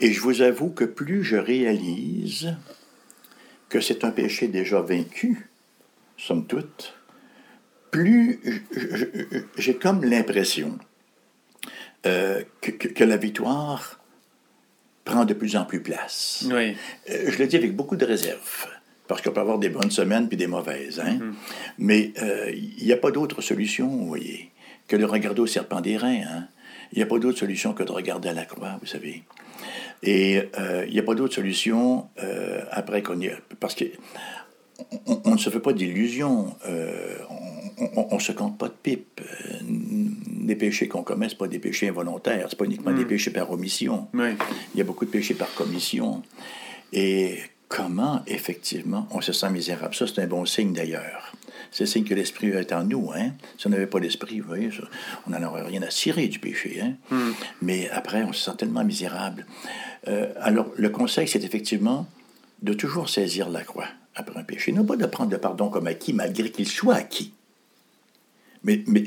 Et 0.00 0.12
je 0.12 0.20
vous 0.20 0.40
avoue 0.40 0.70
que 0.70 0.84
plus 0.84 1.24
je 1.24 1.36
réalise 1.36 2.56
que 3.68 3.80
c'est 3.80 4.04
un 4.04 4.10
péché 4.10 4.48
déjà 4.48 4.80
vaincu, 4.80 5.50
somme 6.16 6.46
toute, 6.46 6.94
plus 7.90 8.40
j'ai 9.58 9.76
comme 9.76 10.04
l'impression 10.04 10.78
euh, 12.06 12.42
que 12.60 13.04
la 13.04 13.16
victoire 13.16 14.00
prend 15.04 15.24
de 15.24 15.34
plus 15.34 15.56
en 15.56 15.64
plus 15.64 15.80
place. 15.80 16.44
Oui. 16.50 16.76
Euh, 17.10 17.30
je 17.30 17.38
le 17.38 17.46
dis 17.46 17.56
avec 17.56 17.74
beaucoup 17.74 17.96
de 17.96 18.04
réserve, 18.04 18.66
parce 19.08 19.20
qu'on 19.22 19.30
peut 19.30 19.40
avoir 19.40 19.58
des 19.58 19.68
bonnes 19.68 19.90
semaines 19.90 20.28
puis 20.28 20.36
des 20.36 20.46
mauvaises. 20.46 21.00
Hein? 21.00 21.18
Mais 21.78 22.12
euh, 22.22 22.50
il 22.52 22.84
n'y 22.84 22.92
a 22.92 22.96
pas 22.96 23.10
d'autre 23.10 23.42
solution, 23.42 23.88
vous 23.88 24.06
voyez, 24.06 24.50
que 24.88 24.96
de 24.96 25.04
regarder 25.04 25.40
au 25.40 25.46
serpent 25.46 25.80
des 25.80 25.96
reins. 25.96 26.22
Hein? 26.26 26.48
Il 26.92 26.98
n'y 26.98 27.02
a 27.02 27.06
pas 27.06 27.18
d'autre 27.18 27.38
solution 27.38 27.72
que 27.72 27.82
de 27.82 27.92
regarder 27.92 28.28
à 28.28 28.34
la 28.34 28.44
croix, 28.44 28.78
vous 28.80 28.86
savez. 28.86 29.22
Et 30.02 30.42
euh, 30.58 30.84
il 30.86 30.92
n'y 30.92 30.98
a 30.98 31.02
pas 31.02 31.14
d'autre 31.14 31.34
solution 31.34 32.08
euh, 32.22 32.62
après 32.70 33.02
qu'on 33.02 33.20
y 33.20 33.28
a... 33.28 33.36
Parce 33.60 33.74
que 33.74 33.84
on, 35.06 35.20
on 35.24 35.30
ne 35.32 35.38
se 35.38 35.48
fait 35.48 35.60
pas 35.60 35.72
d'illusions. 35.72 36.54
euh, 36.66 37.16
on 37.96 38.14
ne 38.16 38.20
se 38.20 38.32
compte 38.32 38.58
pas 38.58 38.68
de 38.68 38.74
pipe. 38.82 39.20
Euh, 39.20 39.58
les 40.44 40.56
péchés 40.56 40.88
qu'on 40.88 41.02
commet, 41.02 41.28
ce 41.28 41.36
pas 41.36 41.48
des 41.48 41.60
péchés 41.60 41.88
involontaires. 41.88 42.48
Ce 42.50 42.56
pas 42.56 42.64
uniquement 42.64 42.92
des 42.92 43.04
péchés 43.04 43.30
par 43.30 43.50
omission. 43.50 44.08
Oui. 44.12 44.30
Il 44.74 44.78
y 44.78 44.80
a 44.80 44.84
beaucoup 44.84 45.04
de 45.04 45.10
péchés 45.10 45.34
par 45.34 45.52
commission. 45.54 46.22
Et 46.92 47.38
comment, 47.72 48.22
effectivement, 48.26 49.08
on 49.10 49.22
se 49.22 49.32
sent 49.32 49.48
misérable. 49.48 49.94
Ça, 49.94 50.06
c'est 50.06 50.20
un 50.20 50.26
bon 50.26 50.44
signe, 50.44 50.74
d'ailleurs. 50.74 51.32
C'est 51.70 51.84
le 51.84 51.88
signe 51.88 52.04
que 52.04 52.12
l'Esprit 52.14 52.48
est 52.48 52.70
en 52.72 52.84
nous. 52.84 53.12
Hein? 53.16 53.30
Si 53.56 53.66
on 53.66 53.70
n'avait 53.70 53.86
pas 53.86 53.98
l'Esprit, 53.98 54.40
vous 54.40 54.48
voyez, 54.48 54.70
ça, 54.70 54.82
on 55.26 55.30
n'en 55.30 55.42
aurait 55.42 55.62
rien 55.62 55.80
à 55.82 55.90
cirer 55.90 56.28
du 56.28 56.38
péché. 56.38 56.82
Hein? 56.82 57.32
Mais 57.62 57.88
après, 57.88 58.24
on 58.24 58.32
se 58.34 58.44
sent 58.44 58.56
tellement 58.58 58.84
misérable. 58.84 59.46
Euh, 60.06 60.30
alors, 60.40 60.66
le 60.76 60.90
conseil, 60.90 61.26
c'est 61.26 61.44
effectivement 61.44 62.06
de 62.60 62.74
toujours 62.74 63.08
saisir 63.08 63.48
la 63.48 63.62
croix 63.62 63.88
après 64.14 64.38
un 64.38 64.44
péché. 64.44 64.70
Non 64.72 64.84
pas 64.84 64.96
de 64.96 65.06
prendre 65.06 65.30
le 65.30 65.38
pardon 65.38 65.70
comme 65.70 65.86
acquis, 65.86 66.12
malgré 66.12 66.50
qu'il 66.50 66.68
soit 66.68 66.96
acquis. 66.96 67.32
Mais, 68.64 68.82
mais, 68.86 69.02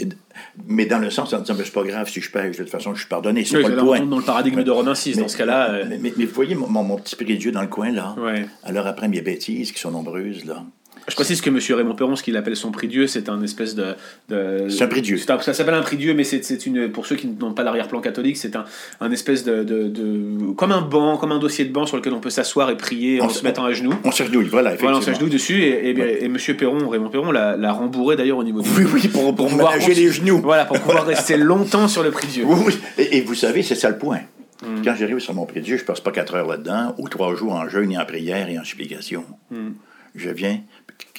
mais 0.68 0.86
dans 0.86 1.00
le 1.00 1.10
sens 1.10 1.32
en 1.34 1.40
disant, 1.40 1.54
Ben, 1.56 1.64
c'est 1.64 1.74
pas 1.74 1.84
grave 1.84 2.10
si 2.10 2.20
je 2.20 2.30
pêche, 2.30 2.58
de 2.58 2.64
toute 2.64 2.72
façon, 2.72 2.94
je 2.94 3.00
suis 3.00 3.08
pardonné. 3.10 3.46
C'est 3.46 3.56
Oui, 3.58 3.64
pas 3.64 3.70
le 3.70 3.78
point. 3.78 4.00
dans 4.02 4.18
le 4.18 4.24
paradigme 4.24 4.64
de 4.64 4.72
Romains 4.72 4.96
6, 4.96 5.16
dans 5.16 5.22
Mais- 5.24 5.28
ce 5.30 5.38
cas-là. 5.38 5.70
euh, 5.72 5.86
Mais, 5.88 5.98
mais- 5.98 6.14
mais 6.18 6.26
vous 6.26 6.34
voyez 6.36 6.56
mon, 6.56 6.68
mon- 6.68 6.84
mon 6.84 6.98
petit 6.98 7.16
prix 7.16 7.26
de 7.26 7.36
Dieu 7.36 7.52
dans 7.54 7.62
le 7.62 7.68
coin, 7.68 7.92
là. 7.92 8.16
Ouais. 8.18 8.46
Alors 8.64 8.86
après 8.88 9.08
mes 9.08 9.22
bêtises, 9.22 9.72
qui 9.72 9.80
sont 9.80 9.92
nombreuses, 9.92 10.44
là, 10.46 10.64
Je 11.08 11.14
précise 11.14 11.40
que 11.42 11.50
Monsieur 11.52 11.76
Raymond 11.76 11.94
Perron, 11.96 12.16
ce 12.16 12.24
qu'il 12.24 12.36
appelle 12.36 12.56
son 12.56 12.72
prix 12.72 12.88
Dieu, 12.88 13.06
c'est 13.06 13.30
un 13.30 13.42
espèce 13.44 13.76
de. 13.76 13.94
de 14.30 14.70
C'est 14.70 14.84
un 14.84 14.88
prix 14.88 15.02
Dieu. 15.04 15.18
un- 15.28 15.40
ça 15.40 15.54
s'appelle 15.54 15.76
un 15.76 15.82
prix 15.84 15.98
Dieu, 15.98 16.14
mais 16.16 16.24
c'est 16.24 16.66
une. 16.66 16.90
Pour 16.92 17.06
ceux 17.06 17.16
qui 17.16 17.28
n'ont 17.28 17.54
pas 17.54 17.64
l'arrière-plan 17.64 18.02
catholique, 18.02 18.38
c'est 18.38 18.56
un, 18.56 18.66
un 19.02 19.12
espèce 19.12 19.44
de, 19.44 19.64
de, 19.64 19.88
de- 19.88 20.52
Comme 20.54 20.72
un 20.72 20.82
banc, 20.82 21.18
comme 21.18 21.32
un 21.32 21.38
dossier 21.40 21.64
de 21.66 21.72
banc 21.72 21.86
sur 21.86 21.98
lequel 21.98 22.14
on 22.14 22.20
peut 22.20 22.30
s'asseoir 22.32 22.70
et 22.72 22.78
prier 22.78 23.22
en 23.22 23.30
se 23.30 23.44
mettant 23.44 23.66
à 23.66 23.72
genoux. 23.74 23.94
On 24.04 24.12
s'agenouille, 24.12 24.48
voilà, 24.48 24.70
effectivement. 24.70 24.94
Voilà, 24.94 25.04
on 25.12 25.14
s'agenouille 25.14 25.32
dessus 25.34 25.62
et, 25.62 25.90
et, 25.92 26.24
et 26.26 26.28
Monsieur 26.28 26.56
Perron, 26.58 26.88
Raymond 26.90 27.10
Perron, 27.10 27.32
l'a, 27.32 27.72
rembourré 27.72 28.16
d'ailleurs 28.16 28.40
au 28.40 28.44
niveau 28.44 28.62
du. 28.62 28.70
Oui, 28.76 28.86
oui, 28.92 29.08
pour, 29.08 29.36
pour 29.36 29.48
pouvoir 29.48 29.74
ménager 29.74 29.94
les 29.94 30.10
genoux. 30.12 30.40
Voilà, 30.42 30.66
pour 30.66 30.80
pouvoir 30.80 31.06
rester 31.06 31.38
longtemps 31.38 31.88
sur 31.88 32.02
le 32.02 32.10
prix 32.12 32.28
Dieu. 32.28 32.46
Oui, 32.48 32.60
oui. 32.66 32.78
Et, 32.98 33.18
et 33.18 33.22
vous 33.22 33.36
savez, 33.36 33.62
c'est 33.62 33.76
ça 33.76 33.90
le 33.90 33.98
point. 34.00 34.22
Mm. 34.64 34.82
Quand 34.84 34.96
j'arrive 34.96 35.20
sur 35.20 35.34
mon 35.36 35.46
prix 35.46 35.62
Dieu, 35.62 35.78
je 35.78 35.82
ne 35.84 35.88
passe 35.88 36.00
pas 36.00 36.12
quatre 36.12 36.34
heures 36.34 36.48
là-dedans, 36.48 36.96
ou 36.98 37.10
trois 37.10 37.36
jours 37.36 37.54
en 37.54 37.68
jeûne 37.70 37.92
et 37.92 37.98
en 38.00 38.06
prière 38.06 38.50
et 38.50 38.58
en 38.58 38.64
supplication. 38.64 39.24
Mm. 39.52 39.70
Je 40.16 40.30
viens. 40.30 40.60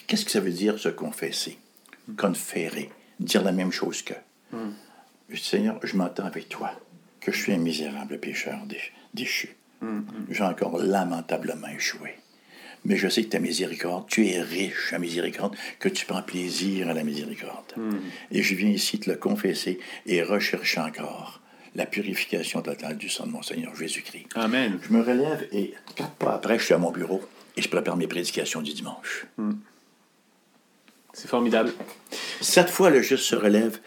Qu'est-ce 0.06 0.24
que 0.24 0.30
ça 0.30 0.40
veut 0.40 0.50
dire, 0.52 0.78
se 0.78 0.88
confesser? 0.88 1.58
Conférer. 2.16 2.90
Dire 3.18 3.42
la 3.42 3.52
même 3.52 3.72
chose 3.72 4.02
que. 4.02 4.14
Mm. 4.52 4.70
Seigneur, 5.36 5.80
je 5.82 5.96
m'entends 5.96 6.24
avec 6.26 6.48
toi, 6.48 6.70
que 7.20 7.32
je 7.32 7.38
suis 7.42 7.52
un 7.52 7.58
misérable 7.58 8.18
pécheur 8.18 8.58
dé- 8.66 8.78
déchu. 9.14 9.56
Mm, 9.80 10.00
J'ai 10.30 10.44
encore 10.44 10.78
lamentablement 10.78 11.68
échoué. 11.68 12.14
Mais 12.84 12.96
je 12.96 13.08
sais 13.08 13.24
que 13.24 13.30
ta 13.30 13.40
miséricorde, 13.40 14.06
tu 14.08 14.28
es 14.28 14.40
riche 14.40 14.92
à 14.92 14.98
miséricorde, 15.00 15.56
que 15.80 15.88
tu 15.88 16.06
prends 16.06 16.22
plaisir 16.22 16.88
à 16.88 16.94
la 16.94 17.02
miséricorde. 17.02 17.74
Et 18.30 18.42
je 18.44 18.54
viens 18.54 18.70
ici 18.70 19.00
te 19.00 19.10
le 19.10 19.16
confesser 19.16 19.80
et 20.06 20.22
rechercher 20.22 20.80
encore 20.80 21.40
la 21.74 21.84
purification 21.86 22.62
totale 22.62 22.96
du 22.96 23.08
sang 23.08 23.26
de 23.26 23.32
mon 23.32 23.42
Seigneur 23.42 23.74
Jésus-Christ. 23.74 24.26
Amen. 24.36 24.78
Je 24.88 24.92
me 24.92 25.02
relève 25.02 25.48
et 25.50 25.74
quatre 25.96 26.12
pas 26.12 26.34
après, 26.34 26.60
je 26.60 26.64
suis 26.66 26.74
à 26.74 26.78
mon 26.78 26.92
bureau 26.92 27.20
et 27.56 27.62
je 27.62 27.68
prépare 27.68 27.96
mes 27.96 28.06
prédications 28.06 28.62
du 28.62 28.72
dimanche. 28.72 29.26
C'est 31.18 31.28
formidable. 31.28 31.72
Cette 32.42 32.68
fois, 32.68 32.90
le 32.90 33.00
juste 33.00 33.24
se 33.24 33.36
relève, 33.36 33.78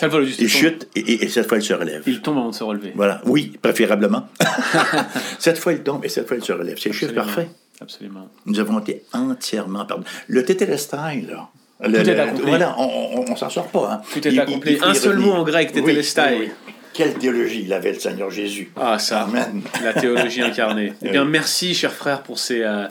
le 0.00 0.08
voit 0.08 0.20
le 0.20 0.26
juste. 0.26 0.40
il 0.40 0.48
chute 0.48 0.88
et, 0.94 1.00
et- 1.00 1.24
et 1.24 1.28
cette 1.28 1.48
fois, 1.48 1.58
il 1.58 1.62
se 1.64 1.72
relève. 1.74 2.02
Il 2.06 2.22
tombe 2.22 2.38
avant 2.38 2.50
de 2.50 2.54
se 2.54 2.62
relever. 2.62 2.92
Voilà, 2.94 3.20
oui, 3.24 3.56
préférablement. 3.60 4.28
cette 5.40 5.58
fois, 5.58 5.72
il 5.72 5.80
tombe 5.82 6.04
et 6.04 6.08
cette 6.08 6.28
fois, 6.28 6.36
il 6.36 6.44
se 6.44 6.52
relève. 6.52 6.78
C'est 6.80 6.90
le 6.90 6.94
chiffre 6.94 7.12
parfait. 7.12 7.48
Absolument. 7.80 8.28
Nous 8.46 8.60
avons 8.60 8.78
été 8.78 9.02
entièrement 9.12 9.84
pardonnés. 9.84 10.08
Le 10.28 10.44
tétélestai, 10.44 11.22
là. 11.28 11.48
le- 11.80 12.02
Tout 12.02 12.08
est 12.10 12.14
le- 12.14 12.20
accompli. 12.20 12.46
Voilà, 12.46 12.74
on, 12.78 13.18
on, 13.20 13.32
on 13.32 13.36
s'en 13.36 13.50
sort 13.50 13.66
pas. 13.68 13.92
Hein. 13.94 14.02
Tout 14.12 14.26
est 14.26 14.30
Il- 14.32 14.40
accompli. 14.40 14.74
il 14.74 14.84
Un 14.84 14.94
seul 14.94 15.18
mot 15.18 15.32
en 15.32 15.42
grec, 15.42 15.72
tétélestai. 15.72 16.36
oui, 16.38 16.50
oui. 16.66 16.72
Quelle 16.94 17.14
théologie 17.14 17.62
il 17.66 17.72
avait, 17.74 17.92
le 17.92 17.98
Seigneur 17.98 18.30
Jésus. 18.30 18.70
Ah, 18.76 18.98
ça, 18.98 19.22
Amen. 19.24 19.60
la 19.84 19.92
théologie 19.92 20.40
incarnée. 20.40 20.94
Eh 21.02 21.10
bien, 21.10 21.24
merci, 21.26 21.74
cher 21.74 21.92
frère, 21.92 22.22
pour 22.22 22.38
ces 22.38 22.62
euh, 22.62 22.86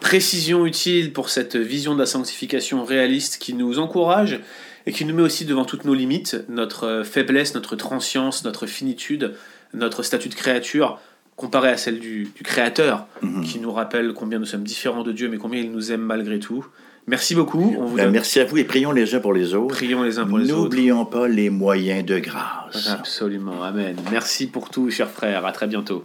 précisions 0.00 0.66
utiles, 0.66 1.12
pour 1.12 1.28
cette 1.30 1.56
vision 1.56 1.94
de 1.94 2.00
la 2.00 2.06
sanctification 2.06 2.84
réaliste 2.84 3.38
qui 3.38 3.54
nous 3.54 3.78
encourage 3.78 4.40
et 4.86 4.92
qui 4.92 5.04
nous 5.04 5.14
met 5.14 5.22
aussi 5.22 5.44
devant 5.44 5.64
toutes 5.64 5.84
nos 5.84 5.94
limites, 5.94 6.36
notre 6.48 6.84
euh, 6.84 7.04
faiblesse, 7.04 7.54
notre 7.54 7.74
transience, 7.76 8.44
notre 8.44 8.66
finitude, 8.66 9.34
notre 9.74 10.02
statut 10.02 10.28
de 10.28 10.34
créature, 10.34 10.98
comparé 11.34 11.68
à 11.70 11.76
celle 11.76 11.98
du, 11.98 12.28
du 12.34 12.42
Créateur, 12.44 13.06
Mhm. 13.22 13.44
qui 13.44 13.58
nous 13.58 13.72
rappelle 13.72 14.12
combien 14.14 14.38
nous 14.38 14.44
sommes 14.46 14.62
différents 14.64 15.02
de 15.02 15.12
Dieu, 15.12 15.28
mais 15.28 15.36
combien 15.38 15.60
il 15.60 15.70
nous 15.72 15.92
aime 15.92 16.00
malgré 16.02 16.38
tout. 16.38 16.64
Merci 17.08 17.34
beaucoup. 17.36 17.76
On 17.78 17.84
vous 17.84 17.96
Ben, 17.96 18.04
donne- 18.04 18.12
merci 18.14 18.40
à 18.40 18.44
vous 18.44 18.58
et 18.58 18.64
prions 18.64 18.90
les 18.90 19.14
uns 19.14 19.20
pour 19.20 19.32
les 19.32 19.54
autres. 19.54 19.74
Prions 19.76 20.02
les 20.02 20.18
uns 20.18 20.26
pour 20.26 20.38
les 20.38 20.50
autres. 20.50 20.62
N'oublions 20.62 21.04
pas 21.04 21.28
les 21.28 21.50
moyens 21.50 22.04
de 22.04 22.18
grâce. 22.18 22.88
Absolument. 22.88 23.62
Amen. 23.62 23.96
Merci 24.10 24.46
pour 24.48 24.70
tout, 24.70 24.90
cher 24.90 25.08
frère. 25.10 25.46
À 25.46 25.52
très 25.52 25.66
bientôt. 25.68 26.04